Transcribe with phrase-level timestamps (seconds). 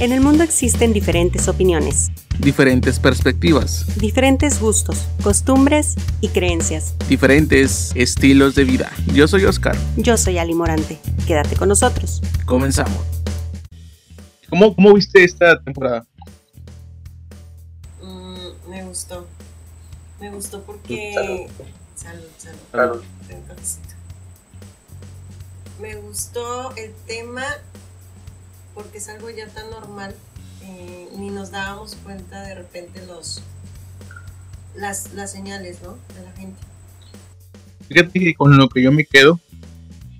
[0.00, 2.10] En el mundo existen diferentes opiniones,
[2.40, 8.90] diferentes perspectivas, diferentes gustos, costumbres y creencias, diferentes estilos de vida.
[9.12, 9.76] Yo soy Oscar.
[9.96, 10.98] Yo soy Ali Morante.
[11.28, 12.20] Quédate con nosotros.
[12.44, 12.98] Comenzamos.
[14.50, 16.04] ¿Cómo, cómo viste esta temporada?
[18.02, 19.28] Mm, me gustó.
[20.20, 21.46] Me gustó porque...
[21.94, 22.58] Salud, salud.
[22.72, 23.02] salud.
[25.80, 27.44] Me gustó el tema
[28.74, 30.14] porque es algo ya tan normal,
[30.62, 33.42] eh, ni nos dábamos cuenta de repente los
[34.76, 35.96] las, las señales ¿no?
[36.14, 36.60] de la gente.
[37.88, 39.38] Fíjate que con lo que yo me quedo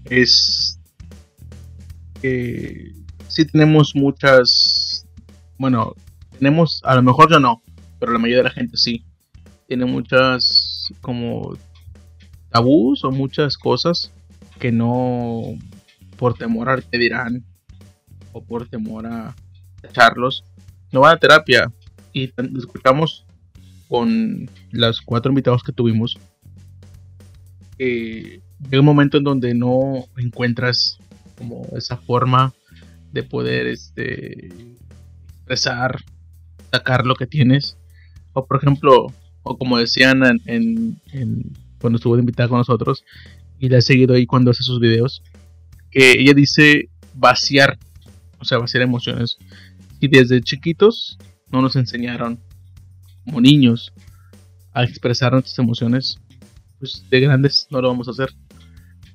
[0.05, 0.79] es
[2.21, 2.93] que
[3.29, 5.07] sí tenemos muchas,
[5.59, 5.95] bueno,
[6.39, 7.63] tenemos, a lo mejor yo no,
[7.99, 9.05] pero la mayoría de la gente sí,
[9.67, 11.57] tiene muchas como
[12.51, 14.13] tabús o muchas cosas
[14.61, 15.59] que no
[16.17, 17.45] por temor a que dirán
[18.35, 19.35] o por temor a
[19.83, 20.45] echarlos,
[20.93, 21.73] no van a terapia.
[22.13, 23.25] Y escuchamos
[23.89, 26.19] con los cuatro invitados que tuvimos.
[27.79, 30.99] que llega un momento en donde no encuentras
[31.39, 32.53] como esa forma
[33.13, 34.49] de poder este,
[35.37, 36.03] expresar,
[36.71, 37.77] sacar lo que tienes.
[38.33, 39.07] O por ejemplo,
[39.43, 41.01] o como decían en,
[41.81, 43.05] cuando estuvo invitada con nosotros,
[43.59, 45.23] y la he seguido ahí cuando hace sus videos,
[45.91, 47.79] que ella dice vaciar
[48.45, 49.39] o sea, va a ser emociones.
[50.01, 51.19] Y desde chiquitos
[51.51, 52.39] no nos enseñaron,
[53.25, 53.95] como niños,
[54.75, 56.21] a expresar nuestras emociones,
[56.79, 58.35] pues de grandes no lo vamos a hacer.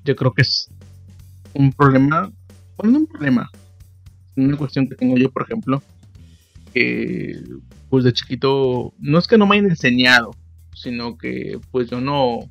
[0.04, 0.68] Yo creo que es
[1.54, 2.32] un problema,
[2.76, 3.48] bueno, no un problema,
[4.34, 5.80] una cuestión que tengo yo, por ejemplo,
[6.74, 7.40] que
[7.88, 10.34] pues de chiquito, no es que no me hayan enseñado,
[10.74, 12.50] sino que pues yo no,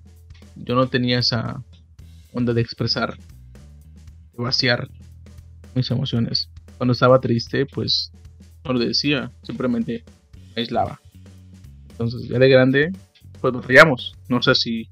[0.56, 1.62] yo no tenía esa
[2.32, 4.88] onda de expresar, de vaciar
[5.76, 6.49] mis emociones
[6.80, 8.10] cuando estaba triste, pues
[8.64, 10.06] no lo decía, simplemente
[10.56, 11.02] me aislaba.
[11.90, 12.92] Entonces, ya de grande,
[13.42, 14.16] pues batallamos.
[14.30, 14.88] No sé si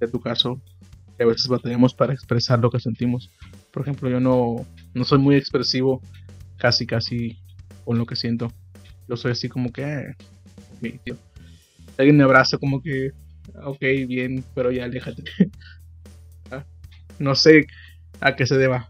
[0.00, 0.58] es tu caso,
[1.18, 3.30] que a veces batallamos para expresar lo que sentimos.
[3.70, 6.00] Por ejemplo, yo no, no soy muy expresivo,
[6.56, 7.36] casi, casi
[7.84, 8.50] con lo que siento.
[9.06, 11.14] Yo soy así como que, eh,
[11.98, 13.12] Alguien me abraza como que,
[13.62, 15.24] ok, bien, pero ya aléjate.
[16.50, 16.64] Ah,
[17.18, 17.66] no sé
[18.20, 18.88] a qué se deba.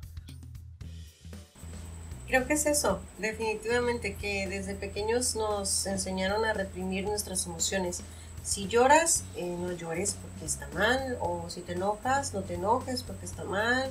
[2.33, 8.01] Creo que es eso, definitivamente, que desde pequeños nos enseñaron a reprimir nuestras emociones.
[8.43, 13.03] Si lloras, eh, no llores porque está mal, o si te enojas, no te enojes
[13.03, 13.91] porque está mal.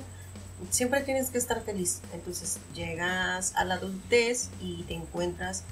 [0.70, 2.00] Siempre tienes que estar feliz.
[2.12, 5.62] Entonces llegas a la adultez y te encuentras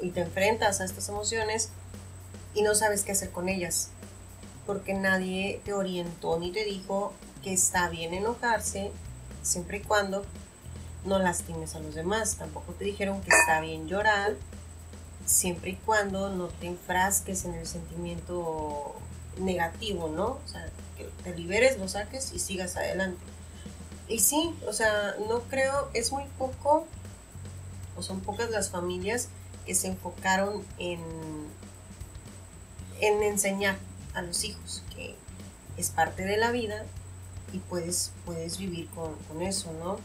[0.00, 1.70] y te enfrentas a estas emociones
[2.54, 3.88] y no sabes qué hacer con ellas.
[4.64, 8.92] Porque nadie te orientó ni te dijo que está bien enojarse
[9.42, 10.24] siempre y cuando
[11.06, 12.36] no lastimes a los demás.
[12.36, 14.34] Tampoco te dijeron que está bien llorar,
[15.24, 18.94] siempre y cuando no te enfrasques en el sentimiento
[19.38, 20.26] negativo, ¿no?
[20.44, 23.20] O sea, que te liberes, lo saques y sigas adelante.
[24.08, 26.86] Y sí, o sea, no creo, es muy poco,
[27.96, 29.28] o son pocas las familias
[29.64, 31.00] que se enfocaron en,
[33.00, 33.76] en enseñar
[34.14, 35.16] a los hijos que
[35.76, 36.86] es parte de la vida
[37.52, 39.98] y puedes, puedes vivir con, con eso, ¿no?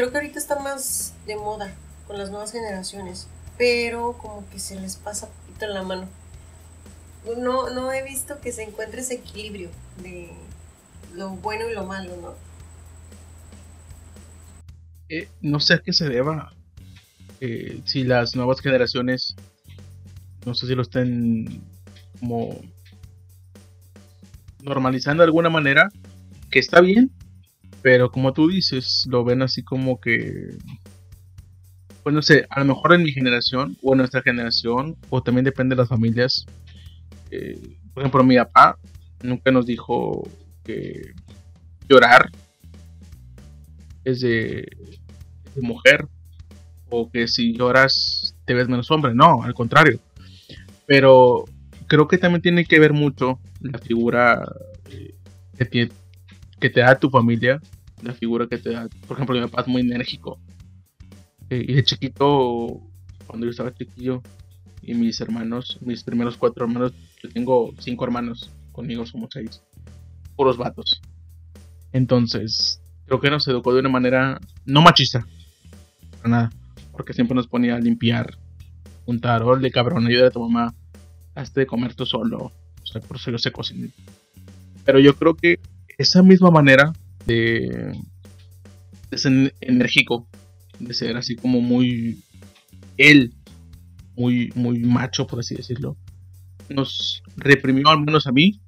[0.00, 1.74] Creo que ahorita está más de moda
[2.06, 3.28] con las nuevas generaciones,
[3.58, 6.08] pero como que se les pasa poquito en la mano.
[7.36, 9.68] No, no he visto que se encuentre ese equilibrio
[10.02, 10.30] de
[11.14, 12.34] lo bueno y lo malo, ¿no?
[15.10, 16.50] Eh, no sé a qué se deba.
[17.42, 19.36] Eh, si las nuevas generaciones,
[20.46, 21.62] no sé si lo estén
[22.20, 22.58] como
[24.62, 25.90] normalizando de alguna manera,
[26.50, 27.10] que está bien,
[27.82, 30.56] pero como tú dices, lo ven así como que.
[32.02, 35.44] Pues no sé, a lo mejor en mi generación, o en nuestra generación, o también
[35.44, 36.46] depende de las familias.
[37.30, 38.78] Eh, por ejemplo, mi papá
[39.22, 40.26] nunca nos dijo
[40.64, 41.12] que
[41.88, 42.30] llorar
[44.04, 44.66] es de,
[45.56, 46.06] mujer,
[46.88, 49.14] o que si lloras te ves menos hombre.
[49.14, 50.00] No, al contrario.
[50.86, 51.44] Pero
[51.86, 54.42] creo que también tiene que ver mucho la figura
[54.90, 55.14] eh,
[55.70, 55.90] que
[56.60, 57.60] que te da tu familia,
[58.02, 60.38] la figura que te da, por ejemplo, mi papá es muy enérgico.
[61.48, 62.80] Y de chiquito,
[63.26, 64.22] cuando yo estaba chiquillo,
[64.82, 66.92] y mis hermanos, mis primeros cuatro hermanos,
[67.22, 69.62] yo tengo cinco hermanos, conmigo somos seis,
[70.36, 71.00] puros vatos.
[71.92, 75.26] Entonces, creo que nos educó de una manera no machista,
[76.18, 76.50] para nada,
[76.92, 78.38] porque siempre nos ponía a limpiar,
[79.04, 80.74] juntar, de cabrón, ayuda a tu mamá,
[81.34, 82.52] hazte de comer tú solo,
[82.82, 83.90] o sea, por eso yo sé cocinar.
[84.84, 85.58] Pero yo creo que
[86.00, 86.94] esa misma manera
[87.26, 87.94] de,
[89.12, 90.26] ser enérgico
[90.78, 92.22] de ser así como muy
[92.96, 93.34] él,
[94.16, 95.98] muy, muy macho, por así decirlo,
[96.70, 98.60] nos reprimió, al menos a mí,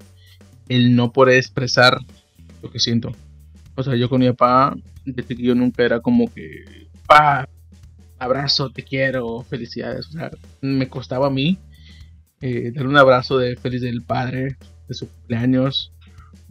[0.68, 1.98] el no poder expresar
[2.62, 3.12] lo que siento.
[3.76, 4.76] O sea, yo con mi papá,
[5.06, 6.64] desde que yo nunca era como que,
[7.06, 7.48] pa,
[8.18, 10.08] abrazo, te quiero, felicidades.
[10.08, 10.30] O sea,
[10.60, 11.58] me costaba a mí
[12.42, 14.56] eh, dar un abrazo de feliz del padre,
[14.88, 15.91] de su cumpleaños,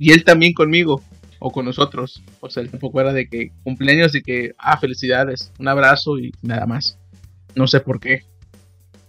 [0.01, 1.03] y él también conmigo
[1.37, 2.23] o con nosotros.
[2.39, 6.65] O sea, tampoco era de que cumpleaños y que, ah, felicidades, un abrazo y nada
[6.65, 6.97] más.
[7.53, 8.23] No sé por qué.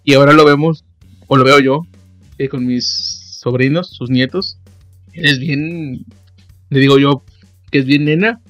[0.04, 0.84] Y ahora lo vemos,
[1.28, 1.86] o lo veo yo,
[2.36, 4.58] eh, con mis sobrinos, sus nietos.
[5.14, 6.04] Él es bien,
[6.68, 7.24] le digo yo,
[7.70, 8.42] que es bien nena.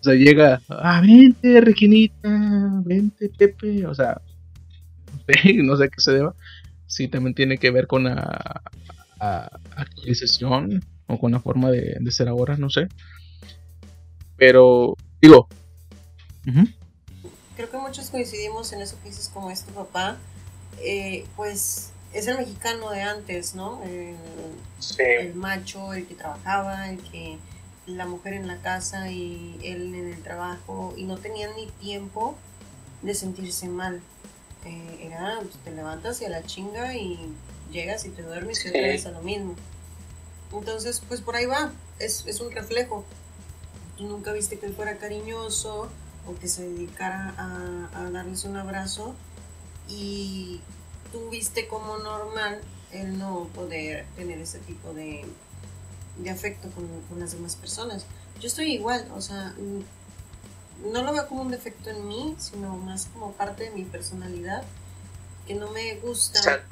[0.00, 3.86] O sea, llega, ah, vente, Reginita, vente, Pepe.
[3.86, 4.20] O sea,
[5.62, 6.34] no sé qué se deba.
[6.88, 8.62] Sí, también tiene que ver con la
[9.76, 12.88] actualización o con la forma de, ser ahora, no sé.
[14.36, 15.48] Pero, digo,
[17.56, 20.16] creo que muchos coincidimos en eso que dices como es tu papá.
[20.80, 23.82] Eh, pues es el mexicano de antes, ¿no?
[23.84, 24.16] El,
[24.98, 27.38] el, macho, el que trabajaba, el que
[27.86, 32.36] la mujer en la casa y él en el trabajo y no tenían ni tiempo
[33.02, 34.00] de sentirse mal.
[34.64, 37.18] Eh, era, pues, te levantas y a la chinga y
[37.70, 39.54] llegas y te duermes y otra vez a lo mismo.
[40.58, 43.04] Entonces, pues por ahí va, es, es un reflejo.
[43.96, 45.90] Tú nunca viste que él fuera cariñoso,
[46.26, 49.14] o que se dedicara a, darles un abrazo
[49.88, 50.60] y
[51.12, 52.60] tú viste como normal
[52.92, 55.24] el no poder tener ese tipo de,
[56.30, 58.06] afecto con, las demás personas.
[58.40, 59.54] Yo estoy igual, o sea,
[60.92, 64.62] no lo veo como un defecto en mí, sino más como parte de mi personalidad,
[65.46, 66.64] que no me gusta,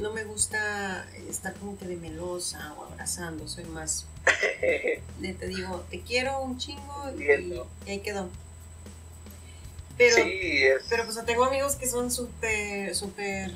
[0.00, 4.06] no me gusta estar como que de melosa o abrazando, soy más
[5.20, 8.28] de te digo, te quiero un chingo y ahí quedó.
[9.96, 10.16] Pero,
[10.88, 13.52] pero pues tengo amigos que son súper, súper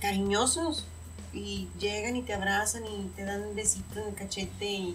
[0.00, 0.86] cariñosos
[1.32, 4.94] y llegan y te abrazan y te dan un besito en el cachete y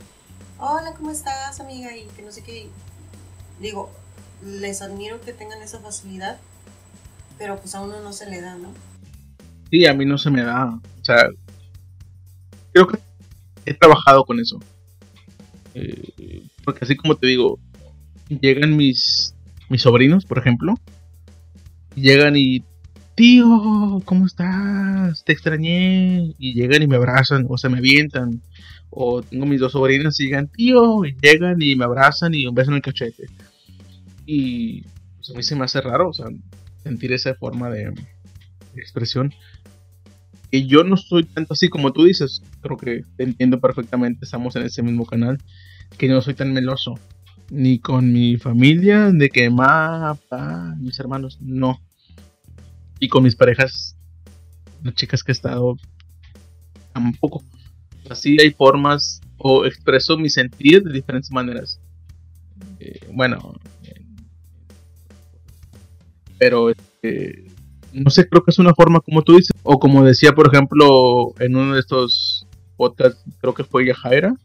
[0.59, 1.95] hola, ¿cómo estás, amiga?
[1.95, 2.69] Y que no sé qué.
[3.59, 3.91] Digo,
[4.44, 6.39] les admiro que tengan esa facilidad,
[7.38, 8.69] pero pues a uno no se le da, ¿no?
[9.71, 10.68] Sí, a mí no se me da.
[10.68, 11.29] O sea,
[12.73, 13.00] creo que
[13.65, 14.59] he trabajado con eso.
[15.73, 17.57] Eh, porque así como te digo,
[18.29, 19.33] llegan mis
[19.71, 20.75] mis sobrinos, por ejemplo,
[21.95, 22.63] llegan y,
[23.15, 25.23] tío, ¿cómo estás?
[25.23, 26.33] Te extrañé.
[26.38, 28.41] Y llegan y me abrazan o se me avientan.
[28.89, 32.53] O tengo mis dos sobrinas y llegan, tío, y llegan y me abrazan y un
[32.53, 33.27] beso en el cachete.
[34.25, 34.81] Y
[35.15, 36.25] pues, a mí se me hace raro, o sea,
[36.83, 37.94] sentir esa forma de,
[38.75, 39.33] expresión.
[40.51, 44.56] Y yo no soy tanto así como tú dices, creo que te entiendo perfectamente, estamos
[44.57, 45.38] en ese mismo canal,
[45.98, 46.95] que no soy tan meloso
[47.50, 51.81] ni con mi familia, de que ma, pa, mis hermanos, no.
[53.00, 53.98] Y con mis parejas,
[54.83, 55.77] las chicas que he estado,
[56.94, 57.44] tampoco.
[58.09, 61.80] Así hay formas, o expreso mi sentir de diferentes maneras.
[62.80, 63.56] Eh, bueno,
[66.38, 67.50] pero este,
[67.93, 71.33] no sé, creo que es una forma como tú dices, o como decía, por ejemplo,
[71.39, 72.47] en uno de estos
[72.77, 74.35] podcasts, creo que fue Yajaira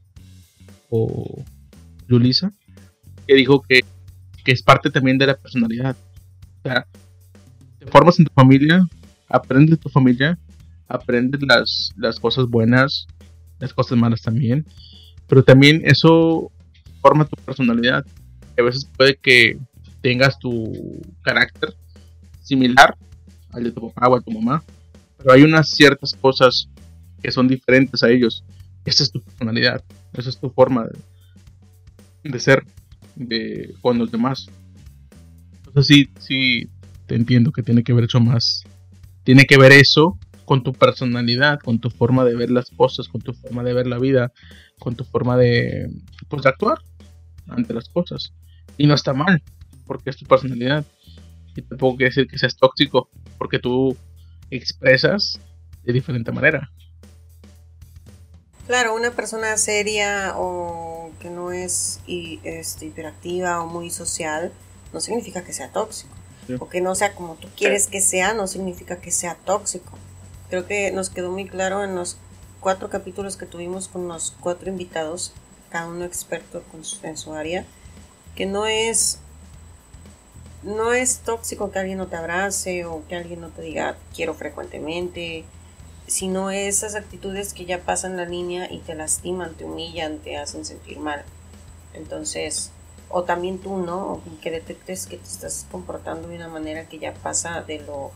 [0.90, 1.43] o
[2.08, 2.52] Yulisa
[3.26, 3.84] que dijo que,
[4.44, 5.96] es parte también de la personalidad.
[6.58, 6.87] O sea,
[7.81, 8.87] te formas en tu familia,
[9.28, 10.38] aprendes de tu familia,
[10.86, 13.08] aprendes las, las cosas buenas,
[13.58, 14.65] las cosas malas también,
[15.26, 16.53] pero también eso
[17.00, 18.06] forma tu personalidad.
[18.56, 19.58] A veces puede que
[20.00, 21.74] tengas tu carácter
[22.41, 22.96] similar
[23.53, 24.62] al de tu papá o a tu mamá,
[25.19, 26.69] pero hay unas ciertas cosas
[27.22, 28.44] que son diferentes a ellos.
[28.84, 30.86] Esa es tu personalidad, esa es tu forma
[32.22, 32.62] de ser
[33.17, 34.46] de, con los demás.
[35.67, 36.69] Entonces sí, sí,
[37.06, 38.65] te entiendo que tiene que ver eso más.
[39.24, 43.20] Tiene que ver eso con tu personalidad, con tu forma de ver las cosas, con
[43.20, 44.32] tu forma de ver la vida,
[44.79, 45.91] con tu forma de,
[46.29, 46.79] pues, actuar
[47.48, 48.32] ante las cosas.
[48.79, 49.43] Y no está mal,
[49.86, 50.86] porque es tu personalidad.
[51.56, 53.96] Y tampoco quiere decir que seas tóxico, porque tú
[54.50, 55.38] expresas
[55.84, 56.70] de diferente manera.
[58.66, 64.52] Claro, una persona seria o que no es este, hiperactiva o muy social
[64.93, 66.12] no significa que sea tóxico.
[66.60, 69.98] O que no sea como tú quieres que sea no significa que sea tóxico.
[70.48, 72.19] Creo que nos quedó muy claro en los
[72.60, 75.32] cuatro capítulos que tuvimos con los cuatro invitados,
[75.70, 76.62] cada uno experto
[77.02, 77.64] en su área,
[78.36, 79.19] que no es
[80.67, 84.35] no es tóxico que alguien no te abrace o que alguien no te diga quiero
[84.35, 85.44] frecuentemente
[86.06, 90.65] sino esas actitudes que ya pasan la línea y te lastiman, te humillan, te hacen
[90.65, 91.25] sentir mal.
[91.94, 92.70] Entonces,
[93.08, 94.20] o también tú, ¿no?
[94.41, 98.13] que detectes que te estás comportando de una manera que ya pasa de lo,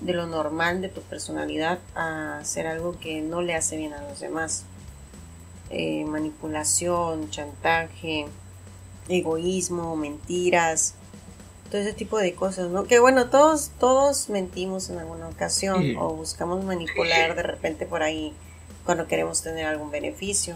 [0.00, 4.02] de lo normal de tu personalidad a hacer algo que no le hace bien a
[4.02, 4.64] los demás.
[5.70, 8.26] Eh, manipulación, chantaje,
[9.08, 10.94] egoísmo, mentiras,
[11.74, 12.84] todo ese tipo de cosas, ¿no?
[12.84, 18.32] Que bueno, todos, todos mentimos en alguna ocasión o buscamos manipular de repente por ahí
[18.84, 20.54] cuando queremos tener algún beneficio.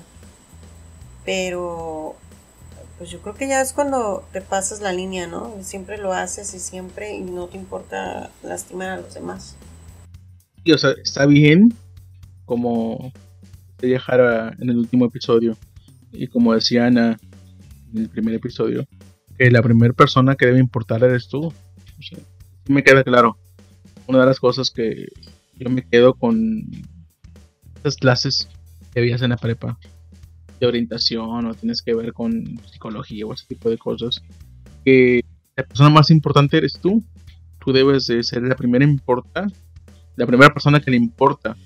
[1.25, 2.15] Pero
[2.99, 5.57] pues yo creo que ya es cuando te pasas la línea, ¿no?
[5.61, 9.57] Siempre lo haces y siempre y no te importa lastimar a los demás.
[10.63, 11.75] Y, o sea, está bien
[12.45, 13.13] como
[13.79, 15.57] te dejara en el último episodio
[16.13, 17.19] y como decía Ana
[17.93, 18.87] en el primer episodio,
[19.38, 21.47] que la primera persona que debe importar eres tú.
[21.47, 22.18] O sea,
[22.66, 23.38] me queda claro.
[24.07, 25.07] Una de las cosas que
[25.57, 26.64] yo me quedo con
[27.80, 28.49] esas clases
[28.92, 29.78] que veías en la prepa
[30.59, 34.23] de orientación o tienes que ver con psicología o ese tipo de cosas,
[34.85, 35.25] que
[35.57, 37.02] la persona más importante eres tú.
[37.64, 39.47] Tú debes de ser la primera importa,
[40.16, 41.57] la primera persona que le importa.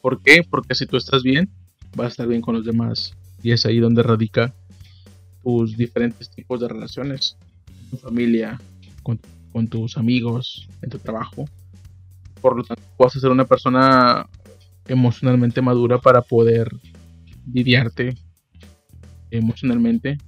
[0.00, 0.42] ¿Por qué?
[0.48, 1.48] Porque si tú estás bien,
[1.96, 3.16] vas a estar bien con los demás.
[3.42, 4.54] Y es ahí donde radica
[5.46, 7.36] tus diferentes tipos de relaciones.
[7.88, 8.60] tu familia,
[9.04, 11.44] con, tus amigos, en tu trabajo.
[12.40, 14.28] Por lo tanto, vas a ser una persona
[14.88, 16.68] emocionalmente madura para poder
[17.52, 18.16] lidiarte
[19.30, 20.18] emocionalmente,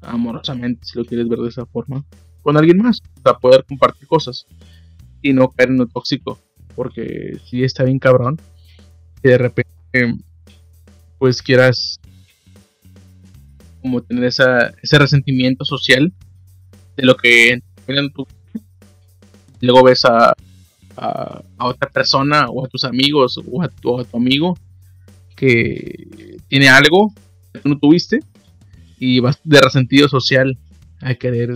[0.00, 2.04] amorosamente, si lo quieres ver de esa forma,
[2.42, 4.46] con alguien más, para poder compartir cosas
[5.22, 6.38] y no caer en lo tóxico,
[6.76, 8.40] porque si está bien cabrón,
[9.24, 10.22] de repente
[11.18, 11.98] pues quieras
[13.88, 16.12] como tener esa, ese resentimiento social
[16.96, 17.62] de lo que
[18.14, 18.26] tú
[19.60, 20.34] luego ves a,
[21.58, 24.58] otra persona o a tus amigos o a tu, a tu amigo
[25.36, 27.14] que tiene algo
[27.52, 28.20] que tú no tuviste
[28.98, 30.58] y vas de resentido social
[31.00, 31.50] a querer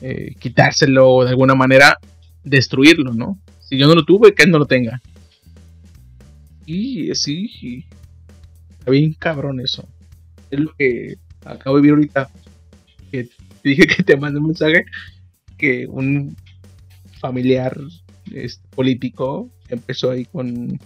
[0.00, 1.98] eh, quitárselo o de alguna manera
[2.44, 3.38] destruirlo, ¿no?
[3.58, 5.02] Si yo no lo tuve, que él no lo tenga.
[6.64, 7.84] Y sí,
[8.78, 9.88] está bien cabrón eso.
[10.50, 12.30] Es lo que acabo de vivir ahorita.
[13.10, 14.84] Que te dije que te mandé un mensaje
[15.56, 16.36] que un
[17.20, 17.78] familiar
[18.74, 20.78] político empezó ahí con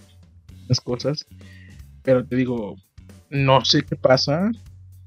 [0.67, 1.25] las cosas.
[2.03, 2.75] Pero te digo,
[3.29, 4.51] no sé qué pasa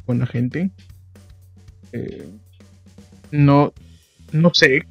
[0.05, 0.71] con la gente.
[1.93, 2.29] Eh,
[3.31, 3.73] no,
[4.33, 4.83] no sé.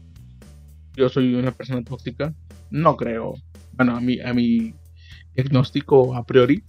[0.96, 2.34] Yo soy una persona tóxica.
[2.70, 3.36] No creo.
[3.74, 4.74] Bueno, a mi, a mi
[5.36, 6.63] diagnóstico a priori,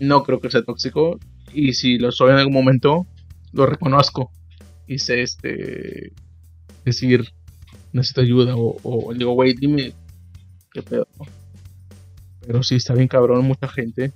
[0.00, 1.18] no creo que sea tóxico.
[1.52, 3.06] Y si lo soy en algún momento,
[3.52, 4.30] lo reconozco.
[4.86, 6.12] Y sé este
[6.84, 7.32] decir
[7.92, 8.56] necesito ayuda.
[8.56, 9.92] O, o digo, güey, dime
[10.72, 11.06] qué pedo.
[12.46, 14.12] Pero sí está bien cabrón, mucha gente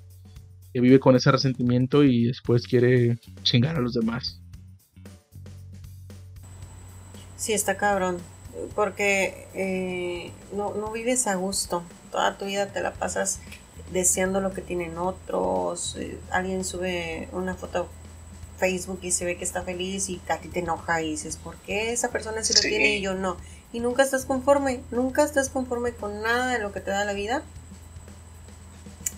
[0.73, 4.40] que vive con ese resentimiento y después quiere chingar a los demás.
[7.37, 8.19] Sí, está cabrón.
[8.75, 11.83] Porque eh, no, no vives a gusto.
[12.11, 13.40] Toda tu vida te la pasas
[13.93, 15.97] deseando lo que tienen otros.
[15.97, 17.88] Eh, alguien sube una foto
[18.57, 21.57] Facebook y se ve que está feliz y a ti te enoja y dices, ¿por
[21.57, 23.37] qué esa persona sí lo tiene y yo no?
[23.73, 27.13] Y nunca estás conforme, nunca estás conforme con nada de lo que te da la
[27.13, 27.43] vida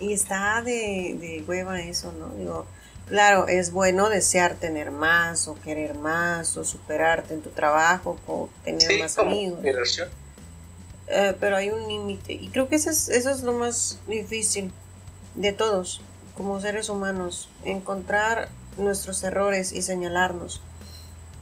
[0.01, 2.29] y está de, de hueva eso, ¿no?
[2.31, 2.67] Digo,
[3.07, 8.49] claro, es bueno desear tener más o querer más o superarte en tu trabajo o
[8.65, 9.61] tener más amigos.
[11.11, 14.71] Eh, pero hay un límite y creo que eso es, eso es lo más difícil
[15.35, 16.03] de todos
[16.37, 20.61] como seres humanos, encontrar nuestros errores y señalarnos.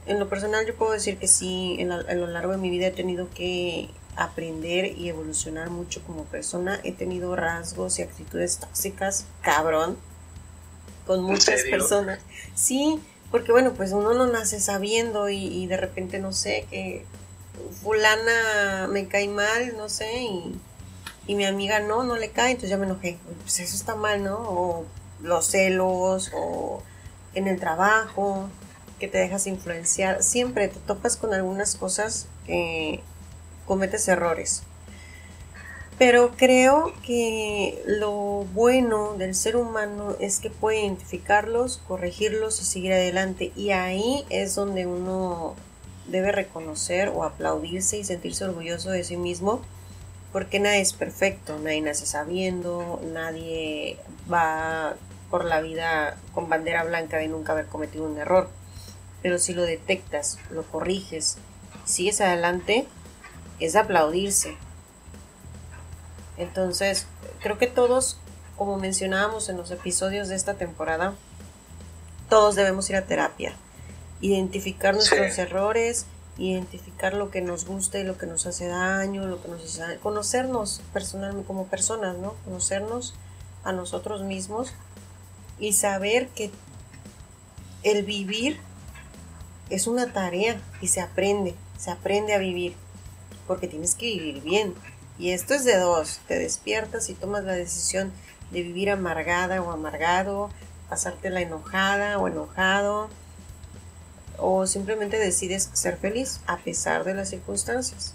[0.05, 2.87] En lo personal yo puedo decir que sí, en, en lo largo de mi vida
[2.87, 6.79] he tenido que aprender y evolucionar mucho como persona.
[6.83, 9.97] He tenido rasgos y actitudes tóxicas, cabrón,
[11.05, 12.19] con muchas personas.
[12.55, 12.99] Sí,
[13.31, 17.05] porque bueno, pues uno no nace sabiendo y, de repente no sé, que
[17.81, 20.55] fulana me cae mal, no sé, y,
[21.27, 23.17] y, mi amiga no, no le cae, entonces ya me enojé.
[23.41, 24.37] Pues eso está mal, ¿no?
[24.37, 24.85] O
[25.21, 26.81] los celos, o
[27.37, 28.49] en el trabajo,
[28.99, 30.23] que te dejas influenciar.
[30.23, 33.01] Siempre te topas con algunas cosas que
[33.65, 34.63] cometes errores.
[35.97, 42.93] Pero creo que lo bueno del ser humano es que puede identificarlos, corregirlos y seguir
[42.93, 43.51] adelante.
[43.55, 45.55] Y ahí es donde uno
[46.07, 49.61] debe reconocer o aplaudirse y sentirse orgulloso de sí mismo.
[50.31, 53.97] Porque nadie es perfecto, nadie nace sabiendo, nadie
[54.31, 54.95] va
[55.29, 58.49] por la vida con bandera blanca de nunca haber cometido un error.
[59.21, 61.37] Pero si lo detectas, lo corriges,
[61.85, 62.87] sigues adelante,
[63.59, 64.55] es aplaudirse.
[66.37, 67.07] Entonces,
[67.41, 68.19] creo que todos,
[68.57, 71.15] como mencionábamos en los episodios de esta temporada,
[72.29, 73.53] todos debemos ir a terapia.
[74.19, 76.07] identificar nuestros errores,
[76.39, 79.81] identificar lo que nos gusta y lo que nos hace daño, lo que nos hace
[79.81, 82.33] daño, conocernos personalmente como personas, ¿no?
[82.45, 83.13] Conocernos
[83.63, 84.73] a nosotros mismos
[85.59, 86.51] y saber que
[87.83, 88.59] el vivir
[89.69, 92.75] es una tarea y se aprende, se aprende a vivir,
[93.47, 94.73] porque tienes que vivir bien.
[95.19, 98.11] Y esto es de dos, te despiertas y tomas la decisión
[98.51, 100.49] de vivir amargada o amargado,
[100.89, 103.09] pasártela enojada o enojado,
[104.37, 108.13] o simplemente decides ser feliz a pesar de las circunstancias.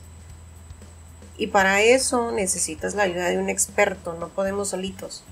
[1.36, 5.24] Y para eso necesitas la ayuda de un experto, no podemos solitos,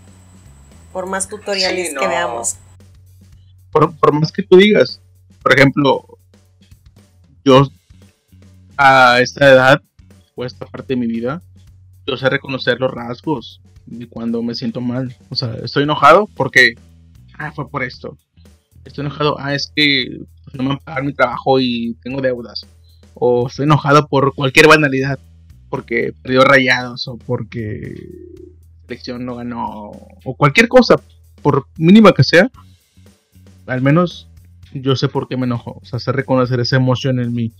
[0.93, 2.57] por más tutoriales que veamos.
[3.71, 5.01] Por, por más que tú digas,
[5.43, 6.05] por ejemplo,
[7.45, 7.69] yo
[8.77, 9.83] a esta edad
[10.35, 11.43] o esta parte de mi vida,
[12.07, 15.15] yo sé reconocer los rasgos de cuando me siento mal.
[15.29, 16.75] O sea, estoy enojado porque,
[17.39, 18.17] ah, fue por esto.
[18.85, 20.19] Estoy enojado, ah, es que
[20.55, 22.67] no me van a pagar mi trabajo y tengo deudas.
[23.15, 25.19] O estoy enojado por cualquier banalidad,
[25.69, 27.95] porque perdió rayados o porque
[28.91, 29.93] selección no ganó,
[30.25, 30.97] o cualquier cosa,
[31.43, 32.51] por mínima que sea,
[33.67, 34.29] al menos
[34.73, 35.79] yo sé por qué me enojo.
[35.81, 37.53] O sea, sé reconocer esa emoción en mí.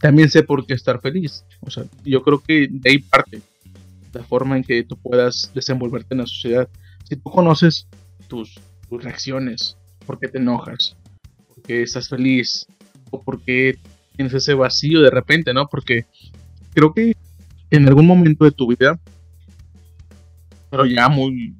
[0.00, 1.44] También sé por qué estar feliz.
[1.60, 3.40] O sea, yo creo que de ahí parte
[4.12, 6.68] la forma en que tú puedas desenvolverte en la sociedad.
[7.08, 7.88] Si tú conoces
[8.28, 9.76] tus, tus reacciones,
[10.06, 10.96] por qué te enojas,
[11.48, 12.66] por qué estás feliz,
[13.10, 13.78] o por qué
[14.16, 15.66] tienes ese vacío de repente, ¿no?
[15.66, 16.04] Porque
[16.74, 17.16] creo que
[17.70, 19.00] en algún momento de tu vida,
[20.74, 21.54] pero ya muy,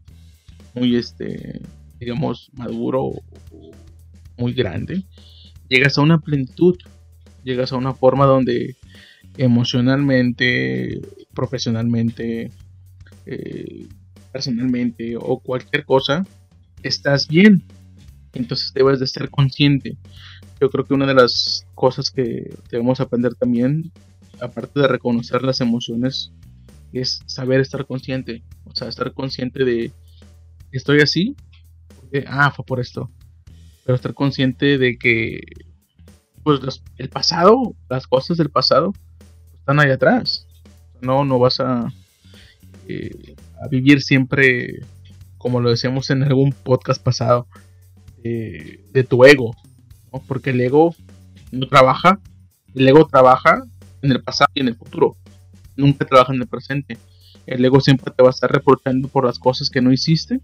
[0.74, 1.60] muy, este,
[2.00, 3.12] digamos, maduro,
[4.36, 5.04] muy grande,
[5.68, 6.76] llegas a una plenitud,
[7.44, 8.74] llegas a una forma donde
[9.36, 11.00] emocionalmente,
[11.32, 12.50] profesionalmente,
[13.26, 13.86] eh,
[14.32, 16.26] personalmente o cualquier cosa,
[16.82, 17.62] estás bien.
[18.32, 19.96] Entonces debes de ser consciente.
[20.60, 23.92] Yo creo que una de las cosas que debemos aprender también,
[24.40, 26.32] aparte de reconocer las emociones,
[27.00, 28.42] es saber estar consciente.
[28.64, 29.92] O sea, estar consciente de,
[30.72, 31.36] estoy así,
[32.26, 33.10] ah, fue por esto
[33.84, 35.40] pero estar consciente de que
[36.42, 38.92] pues el pasado, las cosas del pasado
[39.54, 40.46] están ahí atrás.
[41.00, 41.90] No, no vas a,
[42.86, 44.80] eh, a vivir siempre,
[45.38, 47.46] como lo decíamos en algún podcast pasado,
[48.22, 49.54] de tu ego,
[50.26, 50.94] porque el ego
[51.52, 52.18] no trabaja,
[52.74, 53.62] el ego trabaja
[54.00, 55.14] en el pasado y en el futuro,
[55.76, 56.98] nunca trabaja en el presente.
[57.46, 60.40] El ego siempre te va a estar reportando por las cosas que no hiciste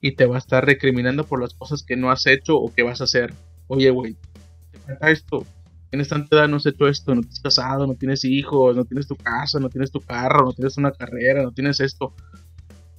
[0.00, 2.82] y te va a estar recriminando por las cosas que no has hecho o que
[2.82, 3.32] vas a hacer.
[3.68, 4.16] Oye, güey,
[4.72, 5.46] te falta esto.
[5.90, 9.08] Tienes tanta edad, no has hecho esto, no has casado, no tienes hijos, no tienes
[9.08, 12.14] tu casa, no tienes tu carro, no tienes una carrera, no tienes esto.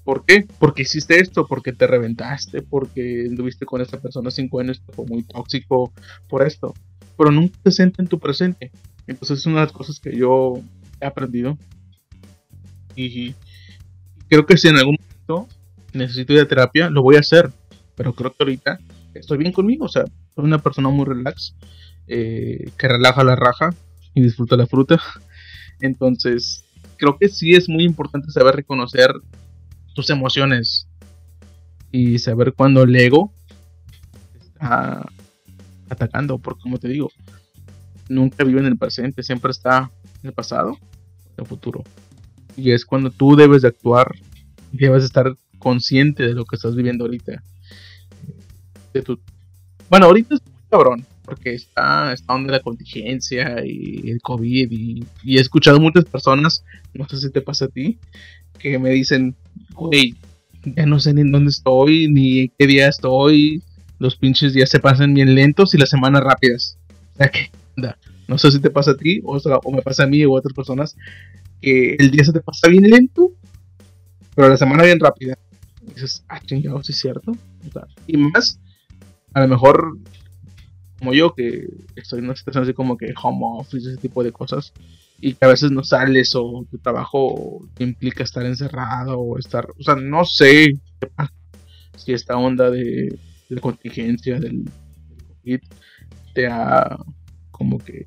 [0.04, 0.48] ¿Por qué?
[0.60, 5.24] Porque hiciste esto, porque te reventaste, porque anduviste con esta persona cinco años, fue muy
[5.24, 5.94] tóxico,
[6.28, 6.74] por esto.
[7.18, 8.72] Pero nunca te sientes en tu presente.
[9.08, 10.56] Entonces es una de las cosas que yo
[11.00, 11.58] he aprendido.
[12.96, 13.34] Y
[14.28, 15.48] creo que si en algún momento
[15.94, 17.52] necesito ir a terapia, lo voy a hacer.
[17.96, 18.80] Pero creo que ahorita
[19.14, 19.86] estoy bien conmigo.
[19.86, 21.56] O sea, soy una persona muy relax,
[22.08, 23.72] eh, que relaja la raja
[24.14, 25.00] y disfruta la fruta.
[25.82, 26.64] Entonces,
[26.98, 29.12] creo que sí es muy importante saber reconocer
[29.96, 30.88] tus emociones
[31.92, 33.34] y saber cuando el ego
[34.40, 35.06] está
[35.90, 36.38] atacando.
[36.38, 37.12] Porque, como te digo,
[38.08, 40.78] nunca vive en el presente, siempre está en el pasado,
[41.38, 41.84] en el futuro.
[42.58, 44.08] Y es cuando tú debes de actuar,
[44.72, 47.44] debes de estar consciente de lo que estás viviendo ahorita.
[48.94, 49.20] De tu...
[49.90, 55.40] Bueno, ahorita es cabrón, porque está, está donde la contingencia y el COVID y, he
[55.40, 57.98] escuchado muchas personas, no sé si te pasa a ti,
[58.58, 59.36] que me dicen,
[59.74, 60.16] güey,
[60.64, 63.62] ya no sé ni en dónde estoy, ni qué día estoy,
[64.00, 66.78] los pinches días se pasan bien lentos y las semanas rápidas.
[67.14, 67.52] O sea que,
[68.28, 70.40] no sé si te pasa a ti o, o me pasa a mí o a
[70.40, 70.96] otras personas,
[71.62, 73.32] que el día se te pasa bien lento,
[74.36, 75.38] pero la semana bien rápida
[75.82, 77.34] dices, ah, chingados, es cierto.
[78.08, 78.60] y más,
[79.34, 79.98] a lo mejor,
[81.00, 84.32] como yo, que estoy en una situación así como que home office, ese tipo de
[84.32, 84.74] cosas,
[85.20, 89.84] y que a veces no sales o tu trabajo implica estar encerrado o estar, o
[89.84, 90.80] sea, no sé
[91.96, 93.20] si esta onda de,
[93.50, 94.66] de contingencia del,
[95.42, 95.60] COVID
[96.34, 96.98] te ha
[97.52, 98.06] como que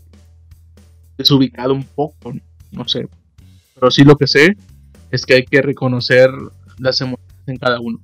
[1.16, 2.32] desubicado un poco,
[2.72, 3.06] no sé.
[3.84, 4.56] Pero sí lo que sé
[5.10, 6.30] es que hay que reconocer
[6.78, 8.00] las emociones en cada uno.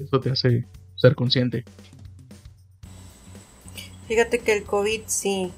[0.00, 1.64] Eso te hace ser consciente.
[4.06, 5.50] Fíjate que el COVID sí,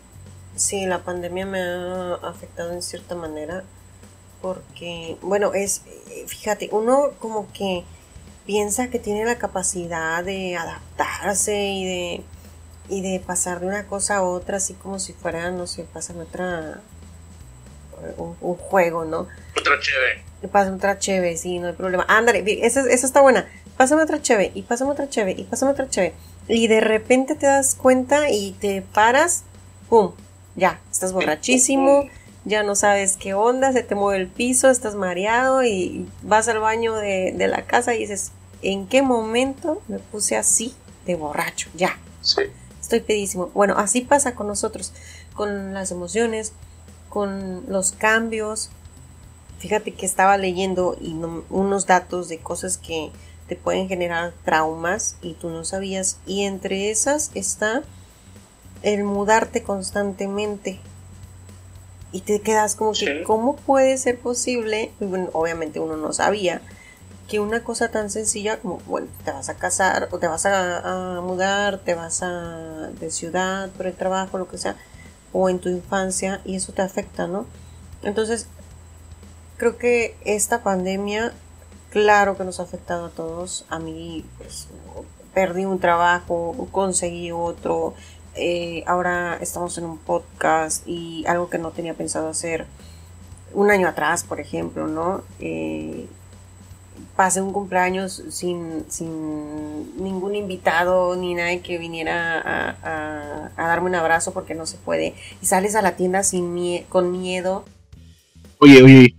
[0.55, 3.63] sí, la pandemia me ha afectado en cierta manera.
[4.41, 5.83] Porque, bueno, es,
[6.27, 7.85] fíjate, uno como que
[8.47, 12.25] piensa que tiene la capacidad de adaptarse y de
[12.89, 16.17] y de pasar de una cosa a otra, así como si fuera, no sé, pasar
[16.17, 16.81] otra.
[18.19, 19.27] Un, un juego, ¿no?
[19.59, 20.23] Otra chévere.
[20.53, 22.05] Pásame otra chévere, sí, no hay problema.
[22.09, 23.49] Ándale, esa, esa está buena.
[23.77, 26.15] Pásame otra chévere, y pásame otra chévere, y pásame otra chévere.
[26.49, 29.45] Y de repente te das cuenta y te paras,
[29.89, 30.13] ¡pum!
[30.55, 32.09] Ya, estás borrachísimo,
[32.45, 36.61] ya no sabes qué onda, se te mueve el piso, estás mareado y vas al
[36.61, 38.33] baño de, de la casa y dices,
[38.63, 41.69] ¿en qué momento me puse así de borracho?
[41.75, 41.99] Ya.
[42.23, 42.43] Sí.
[42.81, 43.51] Estoy pedísimo.
[43.53, 44.93] Bueno, así pasa con nosotros,
[45.35, 46.53] con las emociones,
[47.09, 48.71] con los cambios.
[49.59, 53.11] Fíjate que estaba leyendo y no- unos datos de cosas que
[53.49, 56.19] te pueden generar traumas y tú no sabías.
[56.27, 57.83] Y entre esas está
[58.83, 60.81] el mudarte constantemente.
[62.13, 63.23] Y te quedas como que, Sí.
[63.25, 64.91] ¿cómo puede ser posible?
[65.01, 66.61] Y bueno, obviamente uno no sabía
[67.29, 71.17] que una cosa tan sencilla como, bueno, te vas a casar o te vas a,
[71.17, 74.77] a mudar, te vas a de ciudad por el trabajo, lo que sea,
[75.33, 77.47] o en tu infancia y eso te afecta, ¿no?
[78.03, 78.49] Entonces,
[79.57, 81.33] creo que esta pandemia,
[81.91, 83.65] claro que nos ha afectado a todos.
[83.69, 84.69] A mí, pues,
[85.35, 87.95] perdí un trabajo, conseguí otro.
[88.39, 92.67] eh, ahora estamos en un podcast y algo que no tenía pensado hacer
[93.55, 95.23] un año atrás, por ejemplo, ¿no?
[95.41, 96.07] Eh,
[97.17, 103.89] pasé un cumpleaños sin, sin ningún invitado ni nadie que viniera a, a- a darme
[103.89, 105.15] un abrazo porque no se puede.
[105.43, 107.65] Y sales a la tienda sin mie- con miedo.
[108.59, 109.17] Oye, oye.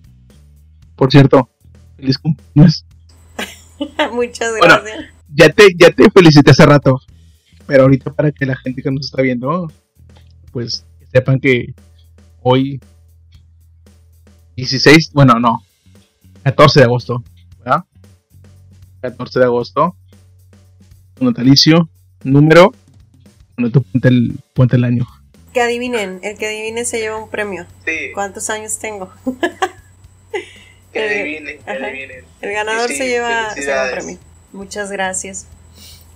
[0.96, 1.50] Por cierto,
[1.96, 2.86] feliz cumpleaños.
[4.14, 4.80] Muchas Bueno.
[4.84, 5.06] gracias.
[5.34, 7.00] Ya te, ya te felicité hace rato.
[7.66, 9.72] Pero ahorita para que la gente que nos está viendo,
[10.52, 11.74] pues sepan que
[12.42, 12.80] hoy
[14.56, 15.64] 16, bueno, no,
[16.44, 17.24] 14 de agosto,
[17.68, 17.84] ¿verdad?
[19.02, 19.96] 14 de agosto,
[21.16, 21.90] tu natalicio,
[22.24, 22.74] número,
[23.56, 25.06] bueno, tú ponte el, ponte el año.
[25.54, 27.66] Que adivinen, el que adivine se lleva un premio.
[27.86, 29.12] Sí, ¿Cuántos años tengo?
[30.94, 32.26] que adivinen, que adivinen.
[32.42, 34.20] El ganador Sí, se, lleva, se lleva un premio.
[34.52, 35.48] Muchas gracias.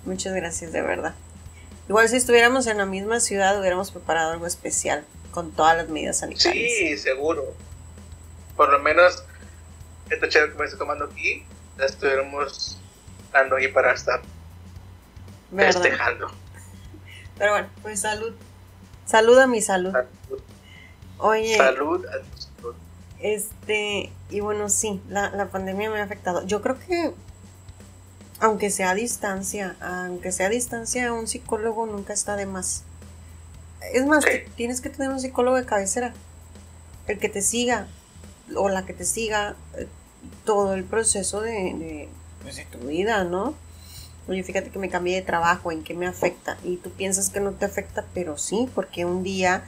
[0.04, 1.14] Muchas gracias, de verdad.
[1.88, 6.18] Igual si estuviéramos en la misma ciudad hubiéramos preparado algo especial con todas las medidas
[6.20, 6.72] sanitarias.
[6.78, 7.54] Sí, seguro.
[8.56, 9.24] Por lo menos
[10.12, 11.44] esta chévere que me estoy tomando aquí,
[11.76, 12.78] la estuviéramos
[13.32, 14.20] dando ahí para estar
[15.50, 15.72] ¿Verdad?
[15.82, 16.30] festejando.
[17.38, 18.34] Pero bueno, pues salud.
[19.06, 19.92] Salud a mi salud.
[19.92, 20.40] Salud,
[21.18, 22.74] Oye, salud a tu salud.
[23.20, 26.44] este, y bueno, sí, la, la pandemia me ha afectado.
[26.46, 27.12] Yo creo que,
[28.40, 32.84] aunque sea a distancia, aunque sea a distancia, un psicólogo nunca está de más.
[33.92, 34.42] Es más, Sí.
[34.56, 36.12] tienes que tener un psicólogo de cabecera.
[37.08, 37.88] El que te siga,
[38.54, 39.88] o la que te siga, eh,
[40.44, 42.08] todo el proceso de,
[42.42, 43.54] pues, de tu vida, ¿no?
[44.28, 46.56] Oye, fíjate que me cambié de trabajo, ¿en qué me afecta?
[46.62, 49.64] Y tú piensas que no te afecta, pero sí, porque un día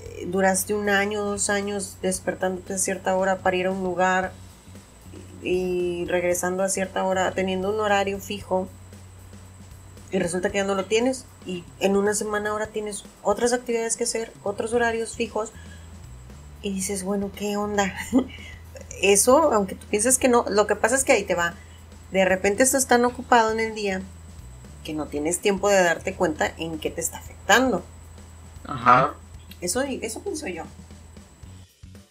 [0.00, 4.32] eh, duraste un año, dos años despertándote a cierta hora para ir a un lugar
[5.42, 8.68] y regresando a cierta hora, teniendo un horario fijo
[10.14, 13.96] y resulta que ya no lo tienes y en una semana ahora tienes otras actividades
[13.96, 15.52] que hacer, otros horarios fijos
[16.62, 17.92] y dices, bueno, ¿qué onda?
[19.02, 21.54] Eso, aunque tú pienses que no, lo que pasa es que ahí te va.
[22.10, 24.02] De repente estás tan ocupado en el día
[24.84, 27.84] que no tienes tiempo de darte cuenta en qué te está afectando.
[28.64, 29.14] Ajá.
[29.60, 30.64] Eso, eso pienso yo.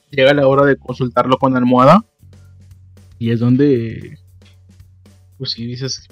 [0.10, 2.04] Llega la hora de consultarlo con almohada
[3.18, 4.20] y es donde,
[5.38, 6.08] pues si dices,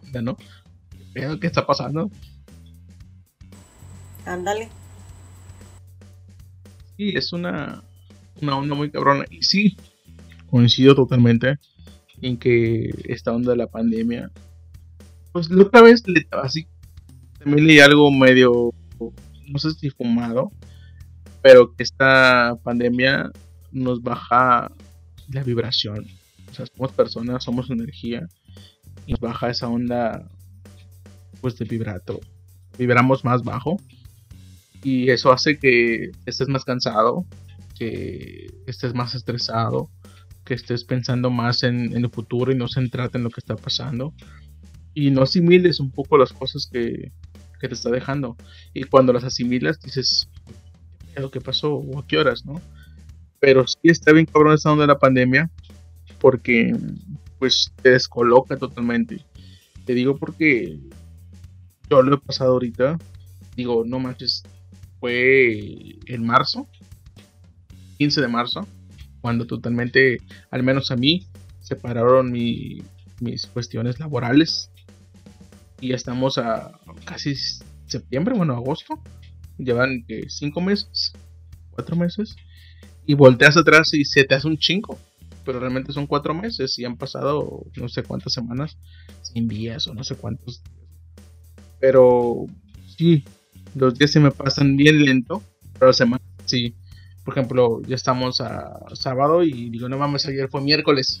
[0.00, 0.36] ¿qué onda, no?
[1.14, 2.10] ¿Qué está pasando?
[4.24, 4.68] Ándale.
[6.96, 7.82] Sí, es una,
[8.40, 9.24] una onda muy cabrona.
[9.30, 9.76] Y sí,
[10.50, 11.58] coincido totalmente
[12.20, 14.30] en que esta onda de la pandemia,
[15.32, 16.66] pues la otra vez le, así,
[17.38, 18.72] también leí algo medio,
[19.48, 20.50] no sé si fumado,
[21.42, 23.30] pero que esta pandemia
[23.70, 24.72] nos baja
[25.28, 26.06] la vibración.
[26.50, 28.26] O sea, somos personas, somos energía,
[29.06, 30.28] y nos baja esa onda,
[31.40, 32.20] pues de vibrato.
[32.78, 33.80] Vibramos más bajo
[34.82, 37.24] y eso hace que estés más cansado,
[37.76, 39.88] que estés más estresado,
[40.48, 44.14] que estés pensando más en, el futuro y no centrarte en lo que está pasando
[44.94, 47.12] y no asimiles un poco las cosas que,
[47.60, 48.34] que te está dejando
[48.72, 50.30] y cuando las asimilas dices
[51.00, 51.30] ¿qué pedo?
[51.30, 51.74] ¿qué pasó?
[51.74, 52.62] o a qué horas, ¿no?
[53.40, 55.50] Pero sí está bien cabrón esta onda de la pandemia
[56.18, 56.74] porque
[57.38, 59.22] pues te descoloca totalmente.
[59.84, 60.80] Te digo porque
[61.90, 62.98] yo lo he pasado ahorita.
[63.54, 64.44] Digo, no manches,
[64.98, 66.66] fue en marzo,
[67.98, 68.66] 15 de marzo,
[69.20, 70.18] cuando totalmente,
[70.50, 71.26] al menos a mí,
[71.60, 72.82] separaron mi-
[73.20, 74.70] mis cuestiones laborales.
[75.80, 76.72] Y ya estamos a
[77.04, 77.34] casi
[77.86, 79.00] septiembre, bueno, agosto.
[79.58, 81.12] Llevan que cinco meses,
[81.70, 82.36] cuatro meses.
[83.06, 84.98] Y volteas atrás y se te hace un chingo.
[85.44, 88.76] Pero realmente son cuatro meses y han pasado no sé cuántas semanas,
[89.22, 90.62] sin días o no sé cuántos.
[91.80, 92.46] Pero
[92.96, 93.24] sí,
[93.74, 95.42] los días se me pasan bien lento,
[95.78, 96.74] pero semanas sí.
[97.28, 101.20] Por ejemplo, ya estamos a sábado y digo, no mames, ayer fue miércoles.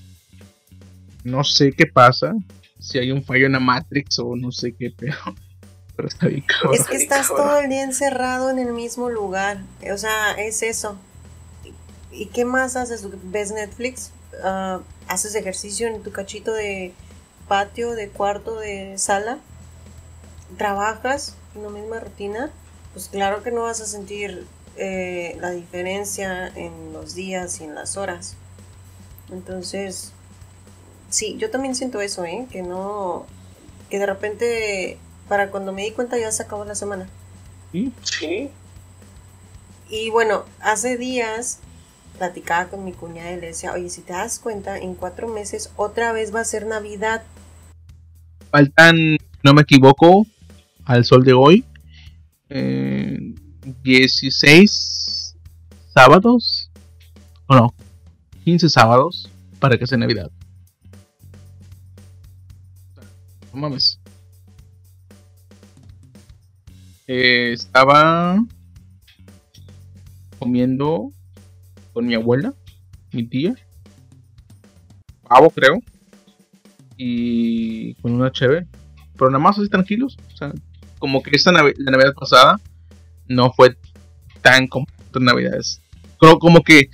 [1.22, 2.32] No sé qué pasa,
[2.78, 5.18] si hay un fallo en la Matrix o no sé qué, pero,
[5.96, 6.80] pero está bien cabrón.
[6.80, 9.60] Es que estás todo el día encerrado en el mismo lugar.
[9.92, 10.96] O sea, es eso.
[12.10, 13.06] ¿Y qué más haces?
[13.24, 14.10] ¿Ves Netflix?
[14.42, 16.94] Ah, ¿Haces ejercicio en tu cachito de
[17.48, 19.40] patio, de cuarto, de sala?
[20.56, 22.50] ¿Trabajas en la misma rutina?
[22.94, 24.46] Pues claro que no vas a sentir
[24.78, 28.36] eh, la diferencia en los días y en las horas.
[29.30, 30.12] Entonces,
[31.10, 32.46] sí, yo también siento eso, ¿eh?
[32.50, 33.26] Que no,
[33.90, 37.08] que de repente, para cuando me di cuenta ya se acabó la semana.
[37.72, 38.50] Sí, Sí.
[39.90, 41.60] Y bueno, hace días
[42.18, 45.70] platicaba con mi cuñada y le decía, oye, si te das cuenta, en cuatro meses
[45.76, 47.22] otra vez va a ser Navidad.
[48.50, 50.26] faltan, no me equivoco,
[50.84, 51.64] al sol de hoy,
[52.50, 53.18] eh,
[53.82, 55.36] 16
[55.94, 56.70] sábados,
[57.46, 57.74] o no,
[58.44, 60.30] 15 sábados para que sea Navidad.
[63.52, 64.00] No mames.
[67.06, 68.44] Eh, estaba
[70.38, 71.10] comiendo
[71.92, 72.54] con mi abuela,
[73.12, 73.54] mi tía,
[75.26, 75.80] pavo creo,
[76.96, 78.66] y con una chévere,
[79.16, 80.16] pero nada más así tranquilos.
[80.32, 80.52] O sea,
[80.98, 82.60] como que esta la Navidad pasada
[83.28, 83.76] no fue
[84.42, 85.82] tan como otras Navidades.
[86.18, 86.88] Creo como que,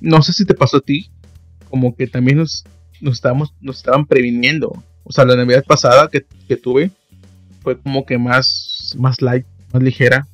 [0.00, 1.10] no sé si te pasó a ti,
[1.70, 2.64] como que también nos,
[3.00, 4.72] nos, estábamos, nos estaban previniendo.
[5.04, 6.90] O sea, la Navidad pasada que, que tuve
[7.62, 10.26] fue como que más, más light, más ligera.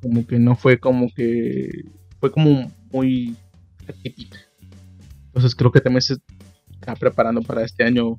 [0.00, 1.84] Como que no fue como que,
[2.20, 3.36] fue como muy
[3.88, 4.38] atípica.
[5.26, 6.16] Entonces creo que también se
[6.80, 8.18] está preparando para este año,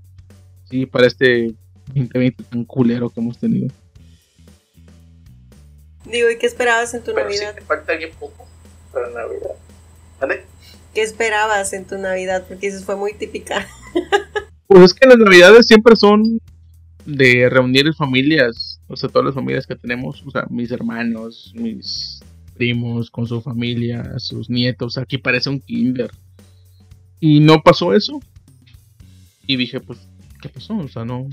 [0.69, 1.55] sí, para este
[1.87, 3.67] 2020 tan culero que hemos tenido.
[6.11, 7.55] Digo, ¿y qué esperabas en tu Pero sí Navidad?
[7.55, 8.47] te falta bien poco
[8.91, 9.55] para Navidad.
[10.19, 10.43] ¿Vale?
[10.93, 12.45] ¿Qué esperabas en tu Navidad?
[12.47, 13.67] Porque dices, fue muy típica.
[14.69, 16.41] Pues es que las navidades siempre son
[17.05, 22.19] de reunir familias, o sea, todas las familias que tenemos, o sea, mis hermanos, mis
[22.53, 26.11] primos con su familia, sus nietos, aquí parece un kinder.
[27.21, 28.19] Y no pasó eso.
[29.45, 29.99] Y dije, pues,
[30.41, 30.75] ¿qué pasó?
[30.75, 31.29] O sea, no,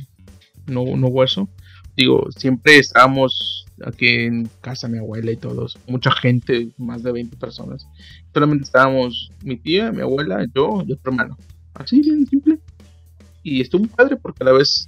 [0.66, 1.48] no, no hubo eso.
[1.96, 7.36] Digo, siempre estábamos aquí en casa mi abuela y todos, mucha gente, más de 20
[7.36, 7.86] personas.
[8.32, 11.36] Solamente estábamos mi tía, mi abuela, yo y otro hermano.
[11.74, 12.58] Así, bien simple.
[13.42, 14.86] Y estuvo padre porque a la vez,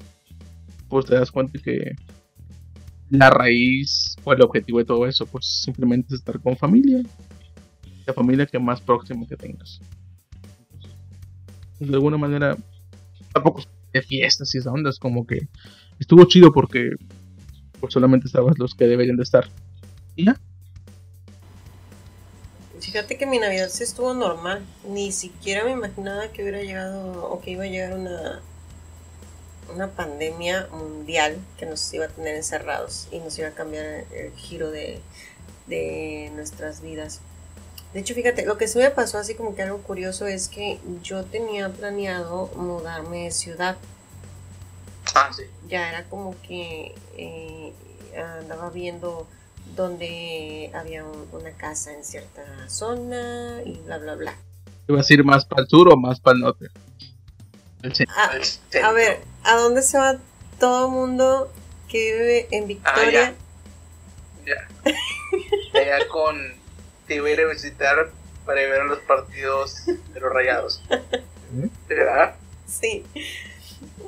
[0.88, 1.96] pues te das cuenta que
[3.10, 7.02] la raíz o el objetivo de todo eso, pues simplemente es estar con familia.
[8.06, 9.80] La familia que más próxima que tengas.
[11.80, 12.56] De alguna manera,
[13.32, 15.48] tampoco de fiestas y esa onda, es como que
[15.98, 16.90] estuvo chido porque
[17.90, 19.48] solamente estabas los que deberían de estar.
[20.16, 20.36] Ya,
[22.80, 24.64] Fíjate que mi Navidad sí estuvo normal.
[24.88, 28.40] Ni siquiera me imaginaba que hubiera llegado o que iba a llegar una,
[29.74, 34.32] una pandemia mundial que nos iba a tener encerrados y nos iba a cambiar el
[34.36, 35.00] giro de,
[35.66, 37.20] de nuestras vidas.
[37.92, 40.78] De hecho, fíjate, lo que sí me pasó así como que algo curioso es que
[41.02, 43.76] yo tenía planeado mudarme de ciudad.
[45.14, 45.44] Ah, sí.
[45.68, 47.72] Ya era como que eh,
[48.40, 49.26] andaba viendo
[49.74, 54.34] donde había un- una casa en cierta zona y bla, bla, bla.
[54.88, 56.66] ibas a ir más para el sur o más para el norte.
[57.82, 58.14] Al centro.
[58.16, 58.30] Ah,
[58.84, 60.16] a ver, ¿a dónde se va
[60.60, 61.52] todo el mundo
[61.88, 63.34] que vive en Victoria?
[64.44, 64.68] Ya.
[65.74, 66.36] Allá con.
[67.06, 68.10] Te iba a ir a visitar
[68.44, 70.82] para ir a ver los partidos de los rayados.
[71.88, 72.34] ¿Verdad?
[72.66, 73.04] Sí.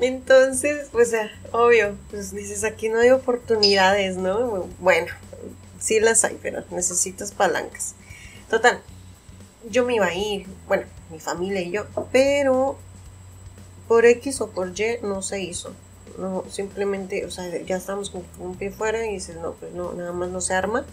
[0.00, 4.68] Entonces, pues ah, obvio, pues dices, aquí no hay oportunidades, ¿no?
[4.78, 5.08] Bueno,
[5.80, 7.94] sí las hay, pero necesitas palancas.
[8.48, 8.80] Total,
[9.68, 12.78] yo me iba a ir, bueno, mi familia y yo, pero
[13.88, 15.72] por X o por Y no se hizo.
[16.18, 19.92] No, simplemente, o sea, ya estamos con un pie fuera y dices, no, pues no,
[19.92, 20.84] nada más no se arma.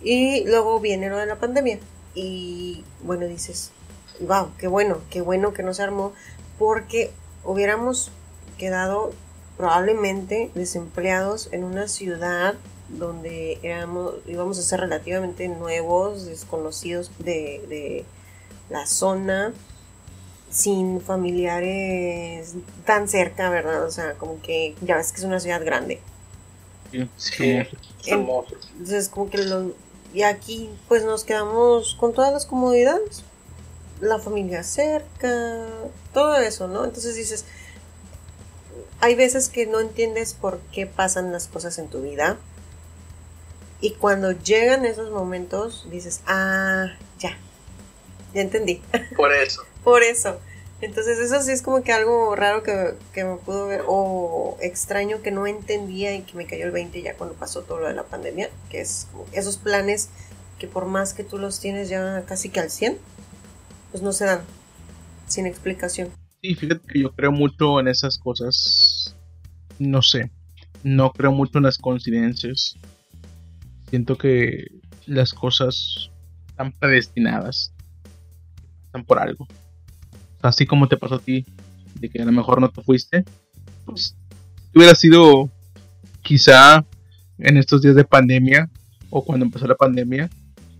[0.00, 1.80] Y luego viene lo de la pandemia.
[2.14, 3.72] Y bueno, dices,
[4.20, 6.12] wow, qué bueno, qué bueno que no se armó,
[6.58, 7.10] porque
[7.44, 8.10] hubiéramos
[8.58, 9.12] quedado
[9.56, 12.54] probablemente desempleados en una ciudad
[12.88, 18.04] donde éramos, íbamos a ser relativamente nuevos, desconocidos de, de
[18.70, 19.52] la zona,
[20.50, 23.84] sin familiares tan cerca, ¿verdad?
[23.84, 26.00] O sea, como que ya ves que es una ciudad grande.
[27.16, 27.58] Sí,
[28.00, 28.12] Sí.
[28.12, 29.72] Entonces, como que lo,
[30.14, 33.24] y aquí pues nos quedamos con todas las comodidades.
[34.00, 35.66] La familia cerca,
[36.12, 36.84] todo eso, ¿no?
[36.84, 37.44] Entonces dices,
[39.00, 42.36] hay veces que no entiendes por qué pasan las cosas en tu vida.
[43.80, 47.38] Y cuando llegan esos momentos, dices, ah, ya,
[48.34, 48.82] ya entendí.
[49.16, 49.62] Por eso.
[49.84, 50.40] Por eso.
[50.80, 55.22] Entonces eso sí es como que algo raro que, que me pudo ver o extraño
[55.22, 57.94] que no entendía y que me cayó el 20 ya cuando pasó todo lo de
[57.94, 60.08] la pandemia, que es como esos planes
[60.58, 62.96] que por más que tú los tienes ya casi que al 100,
[63.90, 64.40] pues no se dan
[65.26, 66.08] sin explicación.
[66.42, 69.16] Sí, fíjate que yo creo mucho en esas cosas.
[69.78, 70.30] No sé.
[70.82, 72.76] No creo mucho en las coincidencias.
[73.90, 74.66] Siento que
[75.06, 76.10] las cosas
[76.48, 77.72] están predestinadas.
[78.86, 79.46] Están por algo.
[80.42, 81.44] Así como te pasó a ti,
[81.94, 83.24] de que a lo mejor no te fuiste,
[83.84, 84.14] pues
[84.74, 85.50] hubiera sido
[86.22, 86.84] quizá
[87.38, 88.70] en estos días de pandemia
[89.10, 90.30] o cuando empezó la pandemia,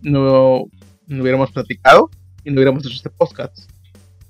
[0.03, 0.67] no,
[1.07, 2.11] no hubiéramos platicado
[2.49, 3.71] y no hubiéramos hecho este podcast.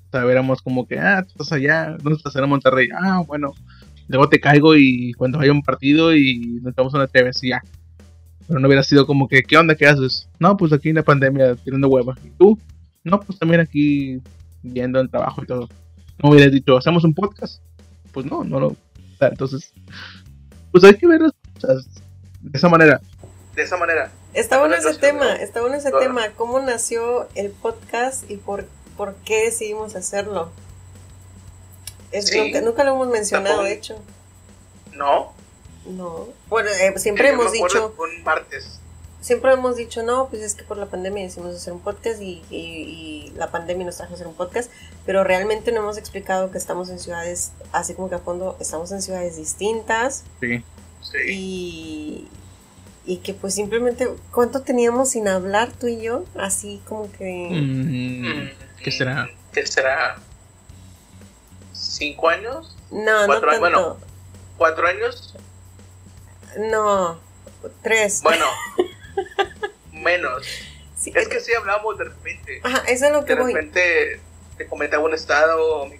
[0.08, 2.88] O sea, hubiéramos como que, ah, tú estás allá, ¿dónde estás en Monterrey?
[2.98, 3.52] Ah, bueno,
[4.08, 7.62] luego te caigo y cuando haya un partido y nos damos una TV, así ya.
[8.46, 9.76] Pero no hubiera sido como que, ¿qué onda?
[9.76, 10.28] ¿Qué haces?
[10.40, 12.16] No, pues aquí en la pandemia, tirando hueva.
[12.24, 12.58] ¿Y tú?
[13.04, 14.20] No, pues también aquí
[14.62, 15.68] viendo el trabajo y todo.
[16.22, 17.62] No hubieras dicho, ¿hacemos un podcast?
[18.12, 18.66] Pues no, no lo.
[18.68, 18.76] o
[19.18, 19.72] sea, entonces,
[20.72, 21.86] pues hay que ver las cosas
[22.40, 23.00] de esa manera.
[23.54, 24.10] De esa manera.
[24.34, 29.14] Está bueno ese tema, está bueno ese tema, cómo nació el podcast y por, por
[29.24, 30.50] qué decidimos hacerlo.
[32.12, 32.38] Es, Sí.
[32.40, 33.98] nunca, nunca lo hemos mencionado, Tampoco- de hecho.
[34.92, 35.32] No.
[35.86, 36.28] No.
[36.48, 37.94] Bueno, eh, siempre hemos dicho...
[37.98, 38.80] Un martes.
[39.20, 42.42] siempre hemos dicho, no, pues es que por la pandemia decidimos hacer un podcast y,
[42.50, 44.70] y- y la pandemia nos trajo a hacer un podcast,
[45.06, 48.92] pero realmente no hemos explicado que estamos en ciudades, así como que a fondo, estamos
[48.92, 50.62] en ciudades distintas Sí.
[51.02, 51.18] Sí.
[51.28, 52.28] y,
[53.08, 56.24] y que pues simplemente, ¿cuánto teníamos sin hablar tú y yo?
[56.36, 57.48] Así como que...
[57.50, 58.50] Mm,
[58.84, 59.30] ¿Qué será?
[59.50, 60.18] ¿Qué será?
[61.72, 62.76] ¿Cinco años?
[62.90, 63.48] No, no tanto.
[63.48, 63.96] años, bueno.
[64.58, 65.34] ¿Cuatro años?
[66.58, 67.18] No,
[67.82, 68.20] tres.
[68.22, 68.44] Bueno,
[69.92, 70.46] menos.
[70.94, 72.60] Sí, Es que sí hablamos de repente.
[72.62, 73.54] Ajá, eso es lo que De voy.
[73.54, 74.20] repente
[74.58, 75.98] te comentaba un estado, o me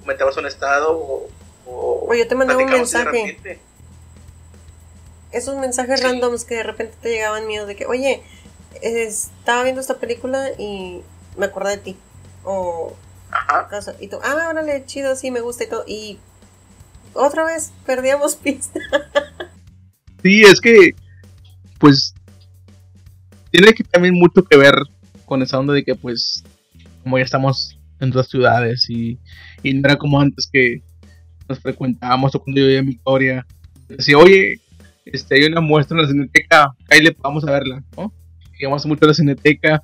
[0.00, 1.28] comentabas un estado, o,
[1.66, 3.60] o, O yo te mandaba un mensaje.
[5.32, 6.06] Esos mensajes Sí.
[6.06, 8.22] randoms que de repente te llegaban míos de que, oye,
[8.82, 11.00] estaba viendo esta película y
[11.36, 11.96] me acordé de ti.
[12.44, 12.94] O
[13.30, 13.68] Ajá.
[14.00, 15.84] y tú, ah, órale, chido, sí, me gusta y todo.
[15.86, 16.18] Y
[17.14, 18.80] otra vez perdíamos pista.
[20.22, 20.94] Sí, es que,
[21.78, 22.14] pues,
[23.50, 24.74] tiene que también mucho que ver
[25.26, 26.42] con esa onda de que, pues,
[27.02, 29.18] como ya estamos en otras ciudades y,
[29.62, 30.82] y no era como antes que
[31.48, 33.46] nos frecuentábamos o cuando yo vivía en Victoria,
[33.88, 34.60] decía, oye,
[35.12, 38.12] este, hay una muestra en la cineteca, ahí le vamos a verla, ¿no?
[38.58, 39.82] Íbamos mucho a la cineteca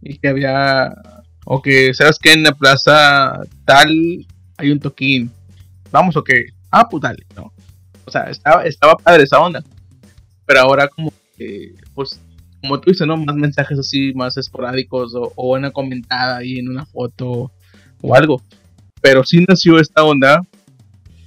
[0.00, 0.94] y que había,
[1.44, 2.32] o que, ¿sabes qué?
[2.32, 4.26] En la plaza tal
[4.56, 5.30] hay un toquín,
[5.90, 7.52] vamos o qué, ah, pues dale, ¿no?
[8.04, 9.62] O sea, estaba, estaba padre esa onda.
[10.46, 12.20] Pero ahora como que, pues,
[12.60, 13.16] como tú dices, ¿no?
[13.16, 17.50] Más mensajes así, más esporádicos o, o una comentada ahí en una foto
[18.00, 18.40] o algo.
[19.00, 20.40] Pero sí nació esta onda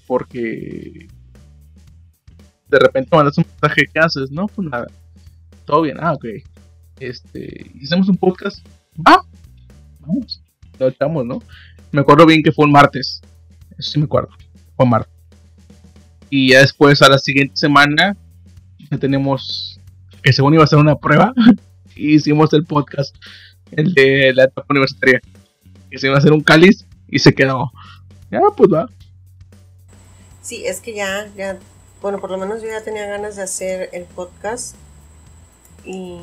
[0.07, 1.07] porque
[2.69, 4.31] de repente mandas un mensaje, ¿qué haces?
[4.31, 4.87] No, pues nada.
[5.65, 6.25] Todo bien, ah, ok.
[6.99, 8.65] Este, hicimos un podcast.
[9.05, 9.21] Ah,
[9.99, 10.41] vamos.
[10.77, 11.41] Lo echamos, ¿no?
[11.91, 13.21] Me acuerdo bien que fue un martes.
[13.77, 14.29] Eso sí me acuerdo.
[14.75, 15.13] Fue un martes.
[16.29, 18.15] Y ya después, a la siguiente semana,
[18.91, 19.79] ya tenemos
[20.21, 21.33] que según iba a ser una prueba,
[21.95, 23.15] hicimos el podcast,
[23.71, 25.21] el de la etapa universitaria,
[25.89, 27.71] que se iba a hacer un cáliz y se quedó.
[28.31, 28.89] Ya, pues va.
[30.41, 31.57] Sí, es que ya, ya,
[32.01, 34.75] bueno, por lo menos yo ya tenía ganas de hacer el podcast.
[35.83, 36.19] Y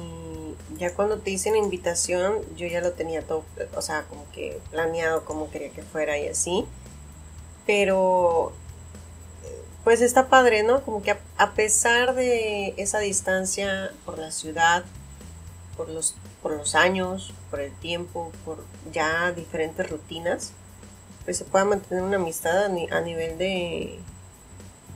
[0.79, 4.61] ya cuando te hice la invitación, yo ya lo tenía todo, o sea, como que
[4.71, 6.67] planeado cómo quería que fuera y así.
[7.67, 8.53] Pero,
[9.85, 10.83] pues está padre, ¿no?
[10.83, 14.85] Como que a, pesar de esa distancia por la ciudad,
[15.77, 20.53] por los, por los años, por el tiempo, por ya diferentes rutinas,
[21.25, 23.99] pues se pueda mantener una amistad a nivel de,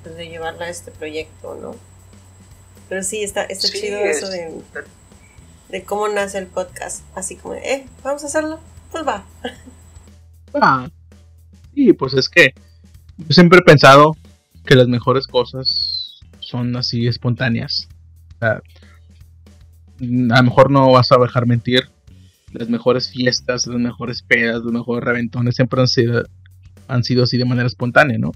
[0.03, 1.75] pues, de llevarla a este proyecto, ¿no?
[2.89, 4.61] Pero sí, está, está Sí, chido es- eso de,
[5.69, 7.05] de cómo nace el podcast.
[7.17, 9.25] Así como, de, eh, vamos a hacerlo, pues va.
[10.53, 10.91] Ah,
[11.75, 12.53] sí, pues es que
[13.19, 14.17] yo siempre he pensado
[14.67, 17.87] que las mejores cosas son así espontáneas.
[18.35, 18.51] O sea,
[20.01, 21.89] a lo mejor no vas a dejar mentir.
[22.53, 26.25] Las mejores fiestas, las mejores pedas, los mejores reventones siempre han sido,
[26.89, 28.33] han sido así de manera espontánea, ¿no?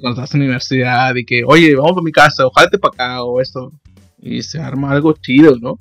[0.00, 3.24] Cuando estás en la universidad y que, oye, vamos a mi casa, ojalá para acá
[3.24, 3.72] o esto.
[4.18, 5.78] Y se arma algo chido, ¿no?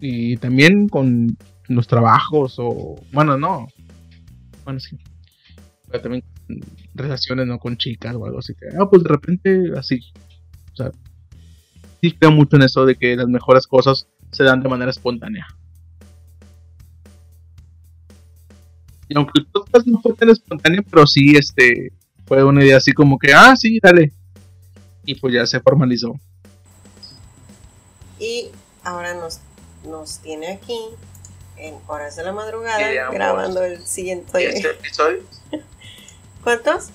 [0.00, 1.36] Y también con
[1.68, 3.68] los trabajos o, bueno, no.
[4.64, 4.96] Bueno, sí.
[5.88, 6.24] Pero también
[6.94, 7.58] relaciones, ¿no?
[7.58, 8.54] Con chicas o algo así.
[8.54, 10.00] Que, ah, pues de repente así.
[10.72, 10.90] O sea,
[12.00, 15.46] sí creo mucho en eso de que las mejores cosas se dan de manera espontánea.
[19.08, 21.92] Y aunque el podcast no fue tan espontáneo, pero sí, este,
[22.30, 24.12] fue una idea así como que, ah, sí, dale.
[25.04, 26.14] Y pues ya se formalizó.
[28.20, 28.52] Y
[28.84, 29.40] ahora nos,
[29.84, 30.78] nos tiene aquí
[31.56, 34.46] en horas de la madrugada grabando el siguiente.
[34.46, 35.24] Este episodio,
[36.44, 36.90] ¿Cuántos?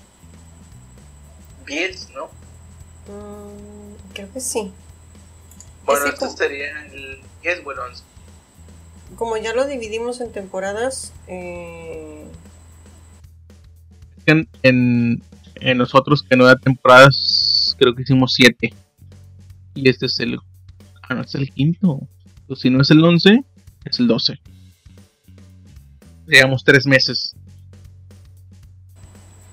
[1.67, 2.27] 10, ¿no?
[3.13, 4.71] Mm, creo que sí.
[5.83, 8.03] Bueno, como- sería el 10 o el 11.
[9.17, 12.04] Como ya lo dividimos en temporadas, eh,
[14.25, 15.21] En, en,
[15.55, 18.73] en nosotros, que no era temporadas, creo que hicimos 7.
[19.75, 20.39] Y este es el.
[21.03, 21.99] Ah, no, este es el quinto.
[22.47, 23.43] O si no es el 11,
[23.85, 24.39] es el 12.
[26.27, 27.35] Llevamos 3 meses.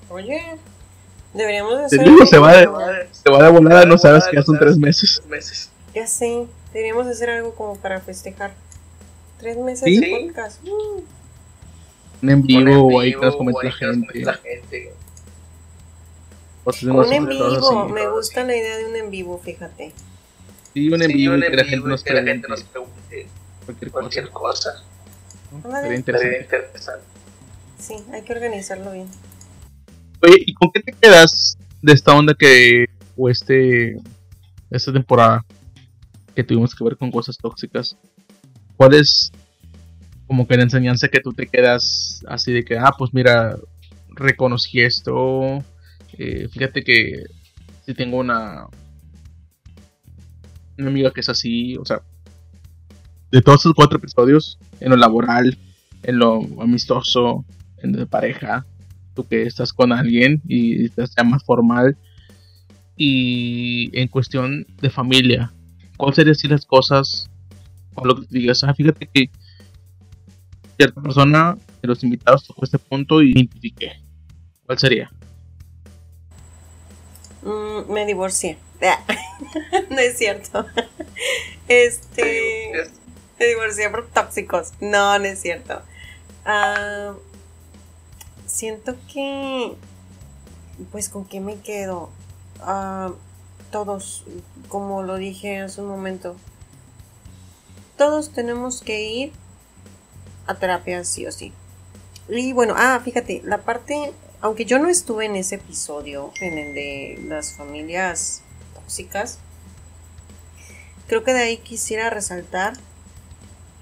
[0.09, 0.41] oye,
[1.35, 1.99] deberíamos de hacer.
[2.01, 4.79] digo, algo se va de, se va de volada, no sabes que ya son 3
[4.79, 5.17] meses.
[5.17, 5.71] Tres meses.
[5.95, 8.55] Ya sé, deberíamos hacer algo como para festejar.
[9.39, 10.01] Tres meses ¿Sí?
[10.01, 10.63] de podcast.
[10.63, 11.03] Mm.
[12.23, 14.21] Un en vivo, en o ahí que nos la gente.
[14.21, 14.93] la gente.
[16.65, 17.93] O hacemos Un en vivo, así.
[17.93, 19.93] me gusta la idea de un en vivo, fíjate.
[20.73, 22.49] Sí, un en Sí, vivo un y que en la gente nos que la gente
[22.49, 23.27] nos pregunte
[23.65, 24.85] cualquier cualquier cosa.
[25.83, 26.41] Sería interesante.
[26.41, 27.05] interesante.
[27.79, 29.09] Sí, hay que organizarlo bien.
[30.23, 33.97] Oye, ¿y con qué te quedas de esta onda que, o este,
[34.71, 35.45] esta temporada
[36.37, 37.97] que tuvimos que ver con cosas tóxicas?
[38.77, 39.33] ¿Cuál es
[40.33, 43.59] como que la enseñanza que tú te quedas así de que, ah, pues mira,
[44.09, 45.63] reconocí esto,
[46.17, 47.25] eh, fíjate que
[47.85, 48.65] si tengo una,
[50.79, 52.01] una amiga que es así, o sea,
[53.31, 55.59] de todos esos cuatro episodios, en lo laboral,
[56.03, 57.45] en lo amistoso,
[57.83, 58.65] en de pareja,
[59.15, 61.99] tú que estás con alguien y te sea más formal
[62.97, 65.53] y en cuestión de familia,
[65.99, 67.29] ¿cuál serían así las cosas
[67.97, 68.65] o lo que digas?
[68.65, 69.29] Ah, fíjate que
[70.83, 73.93] cierta persona de los invitados tocó este punto y identifiqué.
[74.67, 75.11] ¿Cuál sería?
[77.43, 78.59] Mm, me divorcié.
[79.91, 80.67] no es cierto.
[81.69, 82.81] Este.
[82.81, 82.91] Es-
[83.39, 84.73] Me divorcié por tóxicos.
[84.81, 85.83] No, no es cierto.
[86.45, 87.13] Ah,
[88.47, 89.75] siento que.
[90.91, 92.11] Pues con qué me quedo.
[92.61, 93.13] Ah,
[93.71, 94.25] todos,
[94.69, 96.35] como lo dije hace un momento.
[97.97, 99.33] Todos tenemos que ir
[100.47, 101.53] a terapia sí o sí.
[102.29, 106.75] Y bueno, ah, fíjate, la parte, aunque yo no estuve en ese episodio, en el
[106.75, 108.43] de las familias
[108.75, 109.39] tóxicas,
[111.07, 112.75] creo que de ahí quisiera resaltar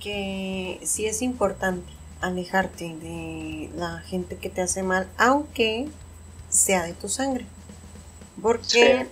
[0.01, 1.91] que sí es importante
[2.21, 5.89] alejarte de la gente que te hace mal, aunque
[6.49, 7.47] sea de tu sangre.
[8.43, 8.65] Porque,
[9.05, 9.09] Sí.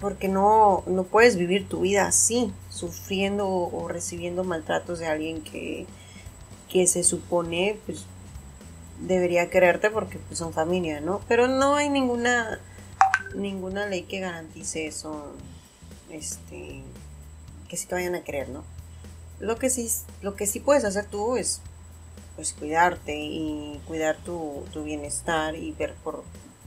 [0.00, 5.42] porque no, no puedes vivir tu vida así, sufriendo o, o recibiendo maltratos de alguien
[5.42, 5.86] que,
[6.72, 8.06] que se supone pues
[9.00, 11.20] debería quererte porque pues, son familia, ¿no?
[11.28, 12.60] Pero no hay ninguna
[13.34, 15.32] ninguna ley que garantice eso,
[16.10, 16.82] este,
[17.68, 18.64] que sí te vayan a querer, ¿no?
[19.40, 21.60] Lo que sí, lo que sí puedes hacer tú es
[22.36, 26.24] pues cuidarte y cuidar tu, tu bienestar y ver por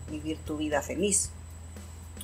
[0.09, 1.31] vivir tu vida feliz.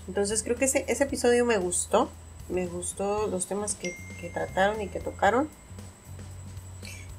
[0.08, 2.10] Entonces creo que ese, ese episodio me gustó,
[2.50, 5.50] me gustó los temas que, que trataron y que tocaron.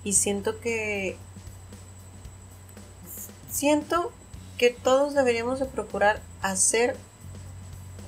[0.04, 1.16] Y siento que
[3.50, 4.12] siento
[4.58, 6.96] que todos deberíamos de procurar hacer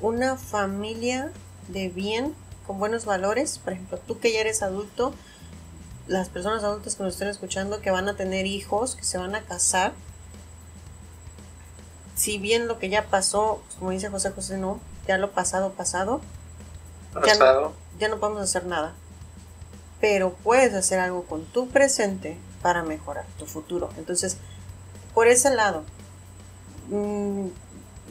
[0.00, 1.30] una familia
[1.68, 2.34] de bien,
[2.66, 3.58] con buenos valores.
[3.58, 5.14] Por ejemplo, tú que ya eres adulto,
[6.06, 9.34] las personas adultas que nos estén escuchando que van a tener hijos, que se van
[9.34, 9.92] a casar.
[12.14, 15.72] Si bien lo que ya pasó, pues, como dice José José, no, ya lo pasado,
[15.72, 16.20] pasado,
[17.14, 17.38] Ya no.
[17.38, 17.72] Pasado.
[17.98, 18.94] ya no podemos hacer nada.
[20.04, 23.88] Pero puedes hacer algo con tu presente para mejorar tu futuro.
[23.96, 24.36] Entonces,
[25.14, 25.82] por ese lado,
[26.90, 27.46] mm,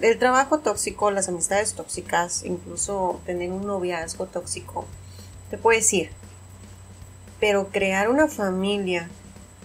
[0.02, 4.88] el trabajo tóxico, las amistades tóxicas, incluso tener un noviazgo tóxico,
[5.52, 6.10] te puedes ir.
[7.40, 9.08] Pero crear una familia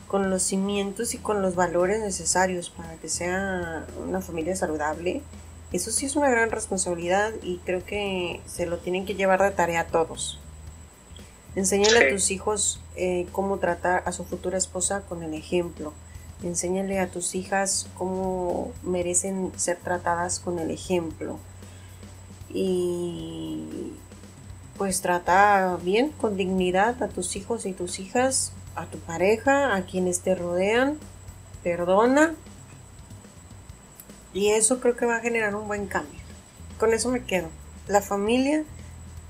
[0.07, 5.23] con los cimientos y con los valores necesarios para que sea una familia saludable,
[5.73, 9.51] eso sí es una gran responsabilidad y creo que se lo tienen que llevar de
[9.51, 10.39] tarea a todos.
[11.57, 15.93] Enséñale a tus hijos eh, cómo tratar a su futura esposa con el ejemplo.
[16.43, 21.39] Enséñale a tus hijas cómo merecen ser tratadas con el ejemplo.
[22.49, 23.93] Y
[24.77, 29.83] pues trata bien, con dignidad a tus hijos y tus hijas, a tu pareja, a
[29.83, 30.99] quienes te rodean.
[31.65, 32.35] Perdona.
[34.33, 36.21] Y eso creo que va a generar un buen cambio.
[36.79, 37.49] Con eso me quedo.
[37.89, 38.63] La familia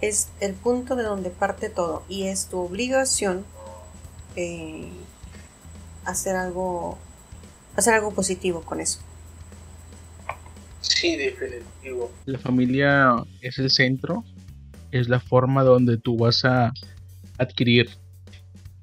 [0.00, 3.44] es el punto de donde parte todo y es tu obligación
[4.36, 4.88] eh,
[6.04, 6.98] hacer algo
[7.76, 9.00] hacer algo positivo con eso.
[10.80, 12.10] Sí, definitivo.
[12.24, 14.24] La familia es el centro,
[14.90, 16.72] es la forma donde tú vas a
[17.36, 17.90] adquirir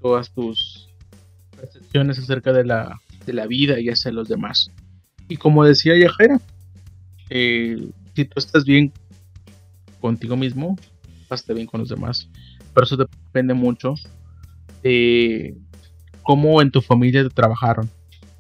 [0.02, 0.90] todas tus
[1.58, 4.72] percepciones acerca de la, de la vida y hacia los demás.
[5.28, 6.40] Y como decía Yajera,
[7.30, 8.94] eh, si tú estás bien
[10.00, 10.78] contigo mismo,
[11.34, 12.30] estar bien con los demás.
[12.74, 13.96] Pero eso depende mucho
[14.84, 15.56] de
[16.22, 17.90] cómo en tu familia te trabajaron,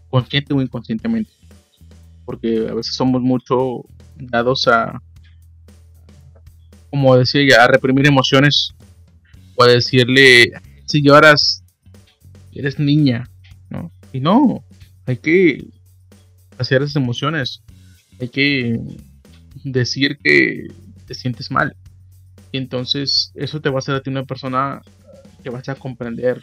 [0.09, 1.31] consciente o inconscientemente.
[2.25, 3.83] Porque a veces somos mucho
[4.15, 5.01] dados a,
[6.89, 8.73] como decía ya, a reprimir emociones
[9.55, 10.51] o a decirle,
[10.86, 11.63] si lloras,
[12.53, 13.29] eres niña,
[13.69, 13.91] ¿no?
[14.13, 14.63] Y no,
[15.05, 15.65] hay que
[16.57, 17.61] hacer esas emociones,
[18.19, 18.79] hay que
[19.63, 20.67] decir que
[21.05, 21.75] te sientes mal.
[22.56, 24.82] Y entonces eso te va a hacer a ti una persona
[25.43, 26.41] que vas a comprender.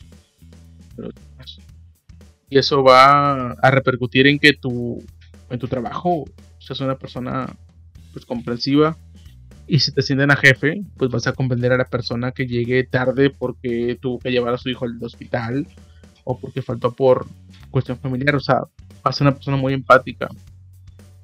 [2.51, 5.03] Y eso va a repercutir en que tu,
[5.49, 6.27] en tu trabajo
[6.59, 7.47] seas una persona
[8.13, 8.95] pues comprensiva.
[9.67, 12.85] Y si te sienten a jefe, pues vas a comprender a la persona que llegue
[12.85, 15.67] tarde porque tuvo que llevar a su hijo al hospital
[16.25, 17.27] o porque faltó por
[17.71, 18.37] cuestión familiar.
[18.37, 18.65] O sea,
[19.03, 20.29] vas a ser una persona muy empática.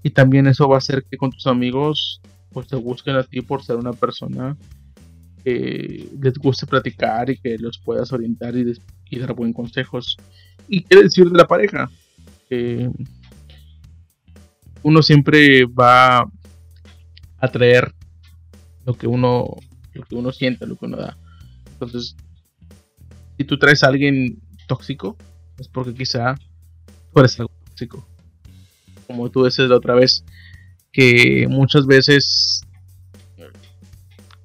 [0.03, 2.23] Y también eso va a hacer que con tus amigos
[2.55, 4.57] pues te busquen a ti por ser una persona
[6.21, 10.17] les guste platicar y que los puedas orientar y, dar buen consejos.
[10.69, 11.91] ¿Y qué decir de la pareja?
[14.83, 17.93] uno siempre va a traer
[18.87, 19.57] lo que uno
[19.93, 21.19] lo que uno siente, lo que uno da.
[21.73, 22.17] Entonces,
[23.37, 25.17] si tú traes a alguien tóxico,
[25.59, 26.37] es porque quizá
[27.13, 28.07] tú eres algo tóxico.
[29.07, 30.25] Como tú dices la otra vez,
[30.93, 32.58] que muchas veces,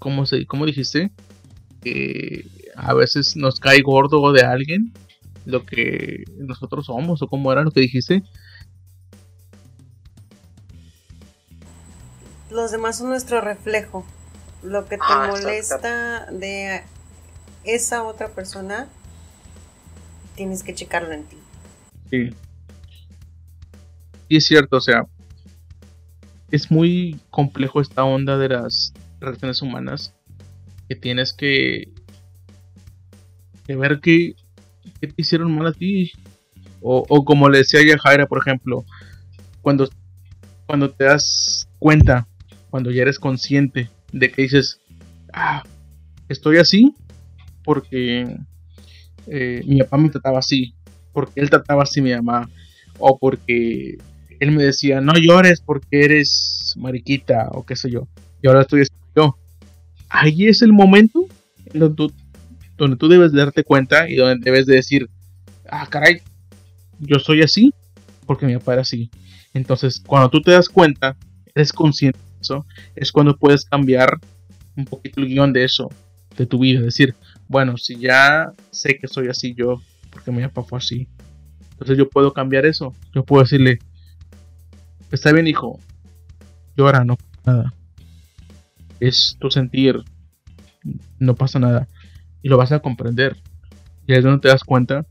[0.04, 1.12] ¿cómo, se, cómo dijiste?
[1.82, 2.46] Que
[2.76, 4.92] a veces nos cae gordo de alguien
[5.46, 8.22] lo que nosotros somos o cómo era lo que dijiste.
[12.52, 14.06] Los demás son nuestro reflejo.
[14.62, 16.84] Lo que te ah, molesta de
[17.64, 18.90] esa otra persona,
[20.36, 21.38] tienes que checarlo en ti.
[22.10, 22.36] Sí.
[24.28, 25.06] Y es cierto, o sea,
[26.52, 28.94] es muy complejo esta onda de las
[29.24, 30.14] relaciones humanas
[30.88, 31.90] que tienes que,
[33.68, 34.36] ver qué,
[35.00, 36.12] te hicieron mal a ti.
[36.82, 38.84] O, como le decía a Jaira, por ejemplo,
[39.62, 39.90] cuando,
[40.66, 42.28] cuando te das cuenta,
[42.70, 44.82] cuando ya eres consciente de que dices,
[45.32, 45.64] ah,
[46.28, 46.94] estoy así
[47.64, 48.38] porque
[49.28, 50.74] eh, mi papá me trataba así,
[51.14, 52.50] porque él trataba así mi mamá,
[53.00, 53.98] o porque
[54.40, 58.08] él me decía, no llores porque eres mariquita o qué sé yo.
[58.42, 58.82] Y ahora estoy
[59.16, 59.38] yo.
[60.10, 61.28] Ahí es el momento
[61.74, 62.14] donde tú,
[62.78, 65.10] donde tú debes darte cuenta y donde debes de decir,
[65.70, 66.22] ah, caray,
[67.00, 67.74] yo soy así
[68.26, 69.10] porque mi papá era así.
[69.54, 71.16] Entonces, cuando tú te das cuenta,
[71.54, 74.20] eres consciente de eso, es cuando puedes cambiar
[74.76, 75.90] un poquito el guion de eso,
[76.38, 76.82] de tu vida.
[76.82, 77.16] Decir,
[77.48, 81.08] bueno, si ya sé que soy así yo, porque mi papá fue así,
[81.72, 82.94] entonces yo puedo cambiar eso.
[83.14, 83.80] Yo puedo decirle,
[85.14, 85.80] Está bien, hijo.
[86.76, 87.72] Llora, no nada.
[89.04, 90.02] Es tu sentir.
[91.20, 91.88] No pasa nada.
[92.42, 93.36] Y lo vas a comprender.
[94.08, 95.06] Y ahí es donde te das cuenta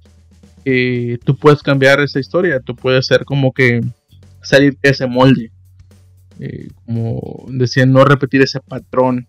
[0.64, 2.60] que tú puedes cambiar esa historia.
[2.60, 3.82] Tú puedes ser como que
[4.42, 5.52] salir de ese molde.
[6.40, 9.26] Eh, como decía, no repetir ese patrón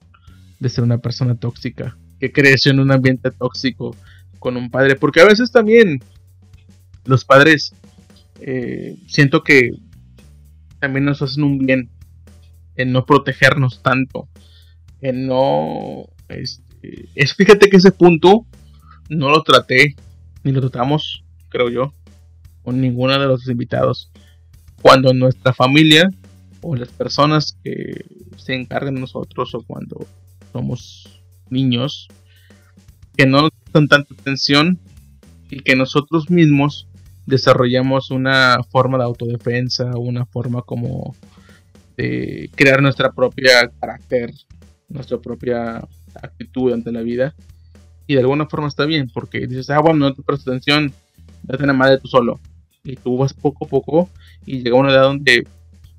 [0.59, 1.97] de ser una persona tóxica.
[2.21, 3.95] Que creció en un ambiente tóxico
[4.39, 4.95] con un padre.
[4.95, 5.99] Porque a veces también
[7.03, 7.73] los padres
[8.39, 9.71] eh, siento que
[10.79, 11.89] también nos hacen un bien
[12.75, 14.27] en no protegernos tanto,
[15.03, 16.05] en no...
[16.29, 18.47] Este, es, fíjate que ese punto
[19.09, 19.95] no lo traté,
[20.43, 21.93] ni lo tratamos, creo yo,
[22.63, 24.11] con ninguno de los invitados.
[24.81, 26.09] Cuando nuestra familia
[26.61, 28.05] o las personas que
[28.37, 30.07] se encargan de nosotros o cuando
[30.51, 32.07] somos niños,
[33.15, 34.79] que no nos dan tanta atención
[35.49, 36.87] y que nosotros mismos
[37.25, 41.15] desarrollamos una forma de autodefensa, una forma como
[41.97, 44.33] de crear nuestra propia carácter,
[44.93, 45.85] nuestra propia
[46.15, 47.35] actitud ante la vida.
[48.07, 50.93] Y de alguna forma está bien, porque dices, ah, bueno, no te prestas atención,
[51.43, 52.39] date la madre tú solo.
[52.83, 54.09] y tú vas poco a poco
[54.45, 55.47] y llega una edad donde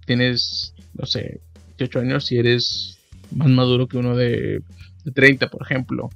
[0.04, 1.40] tienes, no sé,
[1.78, 2.98] 18 años y eres
[3.34, 4.62] más maduro que uno de,
[5.14, 6.10] 30, por ejemplo.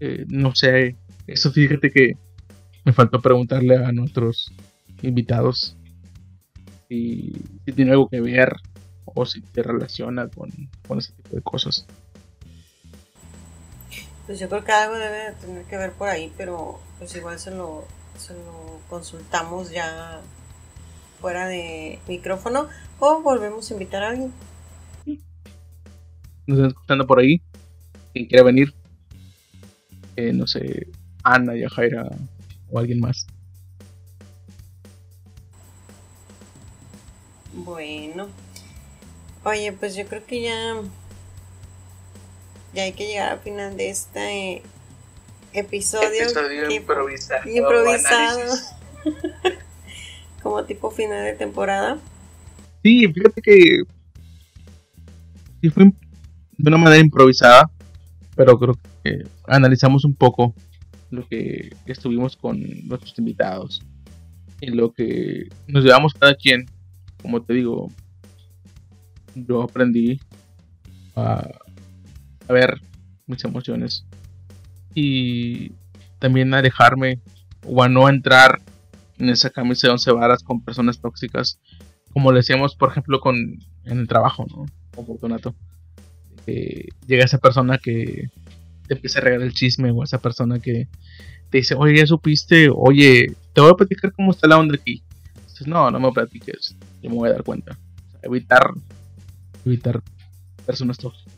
[0.00, 2.16] Eh, no sé, eso fíjate que
[2.84, 4.52] me faltó preguntarle a nuestros
[5.02, 5.76] invitados
[6.88, 7.32] si,
[7.64, 8.54] si tiene algo que ver
[9.14, 10.50] o si te relaciona con,
[10.86, 11.86] con ese tipo de cosas.
[14.26, 17.50] Pues yo creo que algo debe tener que ver por ahí, pero pues igual se
[17.50, 17.86] lo,
[18.16, 20.20] se lo consultamos ya
[21.20, 24.32] fuera de micrófono o volvemos a invitar a alguien.
[26.46, 27.40] Nos están escuchando por ahí.
[28.12, 28.74] Quien quiera venir.
[30.16, 30.88] Eh, no sé,
[31.22, 32.08] Ana, Yajaira
[32.70, 33.26] o alguien más.
[37.52, 38.28] Bueno.
[39.44, 40.76] Oye, pues yo creo que ya
[42.74, 44.62] ya hay que llegar al final de este
[45.52, 46.08] episodio.
[46.08, 47.48] Episodio improvisado.
[47.48, 48.52] Improvisado.
[50.42, 51.98] Como tipo final de temporada.
[52.82, 53.82] Sí, fíjate que
[55.62, 57.70] sí fue de una manera improvisada,
[58.34, 60.54] pero creo que analizamos un poco
[61.10, 63.82] lo que estuvimos con nuestros invitados
[64.60, 66.66] y lo que nos llevamos cada quien.
[67.22, 67.90] Como te digo,
[69.34, 70.20] yo aprendí
[71.16, 71.48] a
[72.48, 72.80] ver
[73.26, 74.04] mis emociones
[74.94, 75.72] y
[76.18, 77.20] también alejarme
[77.66, 78.60] o a no entrar
[79.18, 81.58] en esa camisa de once varas con personas tóxicas
[82.12, 83.36] como le decíamos por ejemplo con
[83.84, 85.54] en el trabajo no con Fortunato.
[86.46, 88.28] Llega esa persona que
[88.86, 90.88] te empieza a regalar el chisme o esa persona que
[91.50, 95.02] te dice oye ya supiste oye te voy a platicar cómo está la onda aquí
[95.36, 97.78] Entonces, no no me platiques yo me voy a dar cuenta
[98.22, 98.62] evitar
[99.64, 100.02] evitar
[100.66, 101.34] personas tóxicas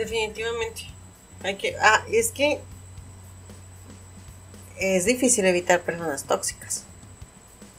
[0.00, 0.86] Definitivamente.
[1.42, 1.76] Hay que.
[1.78, 2.58] Ah, es que.
[4.78, 6.86] Es difícil evitar personas tóxicas.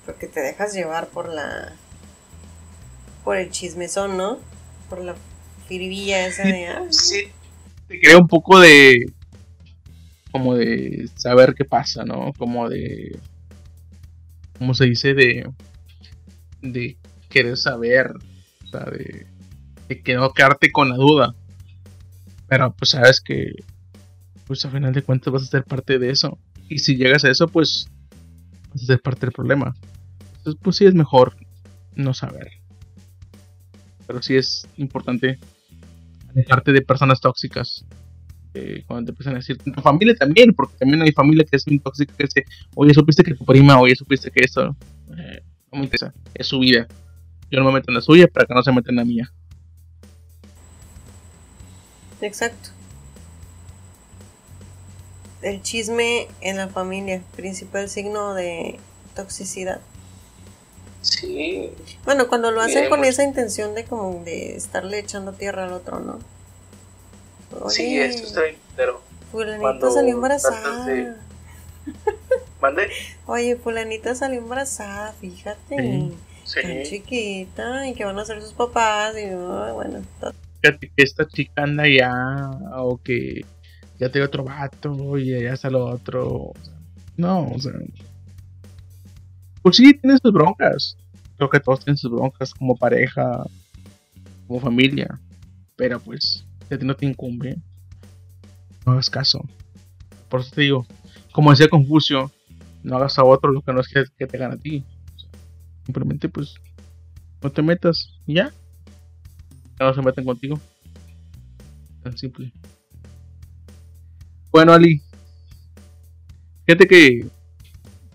[0.05, 1.73] Porque te dejas llevar por la.
[3.23, 4.37] Por el chismezón, ¿no?
[4.87, 5.15] Por la
[5.67, 6.67] firibilla esa de.
[6.67, 7.31] Ah, sí.
[7.87, 9.11] Te crea un poco de.
[10.31, 12.33] Como de saber qué pasa, ¿no?
[12.37, 13.17] Como de.
[14.59, 15.15] ¿Cómo se dice?
[15.15, 15.49] De.
[16.61, 16.97] De
[17.29, 18.11] querer saber.
[18.65, 19.27] O sea, de.
[19.87, 21.35] De que no quedarte con la duda
[22.51, 23.53] pero pues sabes que,
[24.45, 26.37] pues a final de cuentas vas a ser parte de eso.
[26.67, 27.87] Y si llegas a eso, pues
[28.73, 29.73] vas a ser parte del problema.
[30.35, 31.37] Entonces, pues sí es mejor
[31.95, 32.51] no saber.
[34.05, 35.39] Pero sí es importante
[36.29, 37.85] alejarte de personas tóxicas.
[38.85, 41.79] cuando te empiezan a decir, tu familia también, porque también hay familia que es muy
[41.79, 42.43] tóxica, que dice,
[42.75, 44.75] oye, supiste que tu prima, oye, supiste que esto,
[45.17, 45.41] eh,
[45.71, 46.87] no me interesa, es su vida.
[47.49, 49.31] Yo no me meto en la suya para que no se meta en la mía.
[52.21, 52.69] Exacto.
[55.41, 58.79] El chisme en la familia, principal signo de
[59.15, 59.81] toxicidad.
[61.01, 61.71] Sí.
[62.05, 65.99] Bueno, cuando lo hacen con esa intención de como de estarle echando tierra al otro,
[65.99, 66.19] ¿no?
[67.69, 69.01] sí, esto está bien, pero.
[69.31, 71.17] Fulanita salió embarazada.
[72.61, 72.89] ¿Mande?
[73.25, 76.11] Oye, fulanita salió embarazada, fíjate.
[76.43, 76.61] Sí.
[76.61, 79.33] Tan chiquita y que van a ser sus papás y
[79.73, 83.45] bueno, todo fíjate que esta chica anda ya, o que
[83.99, 86.53] ya tiene otro vato y ya está lo otro.
[87.17, 87.73] No, o sea.
[89.61, 90.97] Pues sí, tiene sus broncas.
[91.37, 93.43] Creo que todos tienen sus broncas como pareja,
[94.47, 95.19] como familia.
[95.75, 97.57] Pero pues, si a ti no te incumbe,
[98.85, 99.43] no hagas caso.
[100.29, 100.85] Por eso te digo,
[101.31, 102.31] como decía Confucio,
[102.83, 104.83] no hagas a otro lo que no es que, te gane a ti.
[105.85, 106.55] simplemente pues,
[107.41, 108.51] no te metas y ya
[109.85, 110.59] no se meten contigo.
[112.03, 112.51] Tan simple.
[114.51, 115.01] Bueno, Ali.
[116.65, 117.25] Fíjate que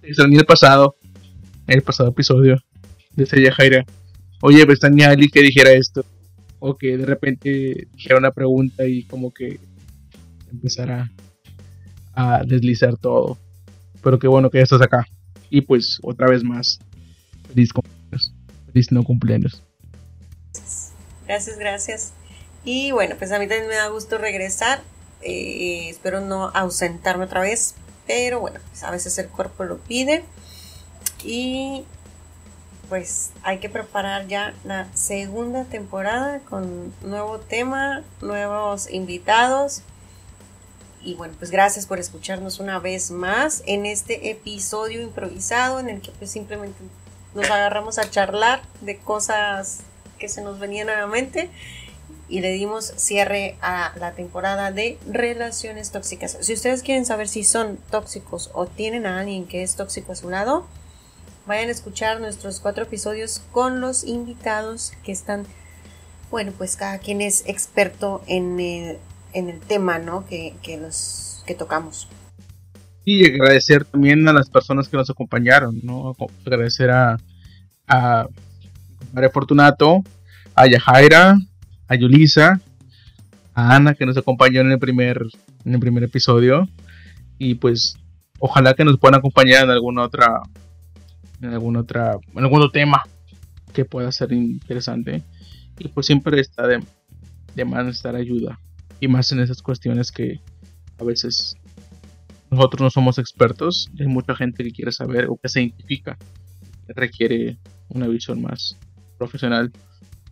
[0.03, 0.97] extrañé el pasado.
[1.67, 2.63] El pasado episodio
[3.15, 3.85] de ese Jaira.
[4.43, 6.05] Oye, pues extrañé Ali que dijera esto.
[6.59, 9.59] O que de repente dijera una pregunta y como que
[10.51, 11.11] empezara
[12.15, 13.39] a deslizar todo.
[14.03, 15.07] Pero qué bueno que ya estás acá.
[15.51, 16.79] Y pues otra vez más.
[17.49, 18.33] Feliz cumpleaños.
[18.67, 19.63] Feliz no cumpleaños.
[21.27, 22.13] Gracias, gracias.
[22.65, 24.83] Y bueno, pues a mí también me da gusto regresar.
[25.23, 27.75] Eh, espero no ausentarme otra vez.
[28.07, 30.25] Pero bueno, pues a veces el cuerpo lo pide.
[31.25, 31.85] Y
[32.89, 39.83] pues hay que preparar ya la segunda temporada con nuevo tema, nuevos invitados.
[41.07, 46.01] Y bueno, pues gracias por escucharnos una vez más en este episodio improvisado en el
[46.01, 46.83] que pues simplemente
[47.33, 49.83] nos agarramos a charlar de cosas
[50.19, 51.49] que se nos venían a la mente.
[52.29, 56.37] y le dimos cierre a la temporada de relaciones tóxicas.
[56.41, 60.17] Si ustedes quieren saber si son tóxicos o tienen a alguien que es tóxico a
[60.17, 60.67] su lado,
[61.47, 65.47] vayan a escuchar nuestros cuatro episodios con los invitados que están,
[66.33, 68.59] bueno, pues cada quien es experto en
[69.37, 70.27] en el tema, ¿no?
[70.27, 72.09] Que, que, los, que tocamos.
[73.05, 76.17] Y agradecer también a las personas que nos acompañaron, ¿no?
[76.45, 77.19] Agradecer a,
[77.87, 78.27] a
[79.13, 80.03] María Fortunato,
[80.55, 81.37] a Yajaira,
[81.87, 82.61] a Yulisa,
[83.55, 85.21] a Ana que nos acompañó en el primer,
[85.67, 86.67] en el primer episodio.
[87.39, 87.99] Y pues
[88.39, 90.41] ojalá que nos puedan acompañar en alguna otra
[91.43, 93.03] en algún otra en algún otro tema
[93.75, 95.23] que pueda ser interesante
[95.79, 96.83] y pues siempre está de,
[97.55, 98.59] de más estar ayuda
[99.01, 100.41] y más en esas cuestiones que
[100.99, 101.57] a veces
[102.51, 106.17] nosotros no somos expertos hay mucha gente que quiere saber o que se identifica
[106.89, 108.77] requiere una visión más
[109.19, 109.73] profesional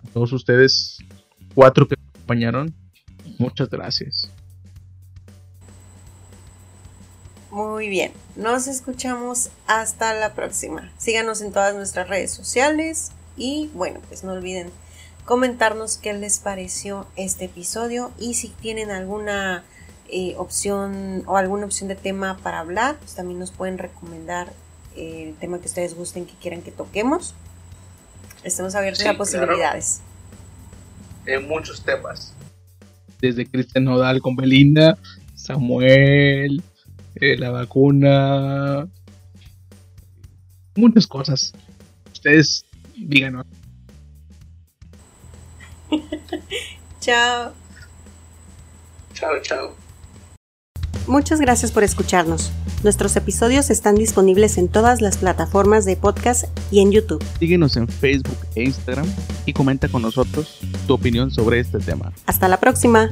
[0.05, 0.99] a todos ustedes
[1.55, 2.75] cuatro que acompañaron
[3.39, 4.31] muchas gracias
[7.55, 10.91] Muy bien, nos escuchamos hasta la próxima.
[10.99, 14.73] Síganos en todas nuestras redes sociales y bueno, pues no olviden
[15.25, 19.65] comentarnos qué les pareció este episodio y si tienen alguna
[20.11, 24.53] eh, opción o alguna opción de tema para hablar, pues también nos pueden recomendar
[24.97, 27.35] eh, el tema que ustedes gusten que quieran que toquemos.
[28.43, 30.03] Estamos abiertos a posibilidades.
[31.25, 32.35] En muchos temas.
[33.21, 34.99] Desde Cristian Nodal con Belinda,
[35.35, 36.63] Samuel,
[37.15, 38.87] eh, la vacuna,
[40.77, 41.55] muchas cosas.
[42.13, 43.47] Ustedes díganos.
[47.01, 47.53] chao.
[49.15, 49.85] Chao, chao.
[51.07, 52.51] Muchas gracias por escucharnos.
[52.83, 57.23] Nuestros episodios están disponibles en todas las plataformas de podcast y en YouTube.
[57.39, 59.07] Síguenos en Facebook e Instagram
[59.45, 62.13] y comenta con nosotros tu opinión sobre este tema.
[62.27, 63.11] Hasta la próxima.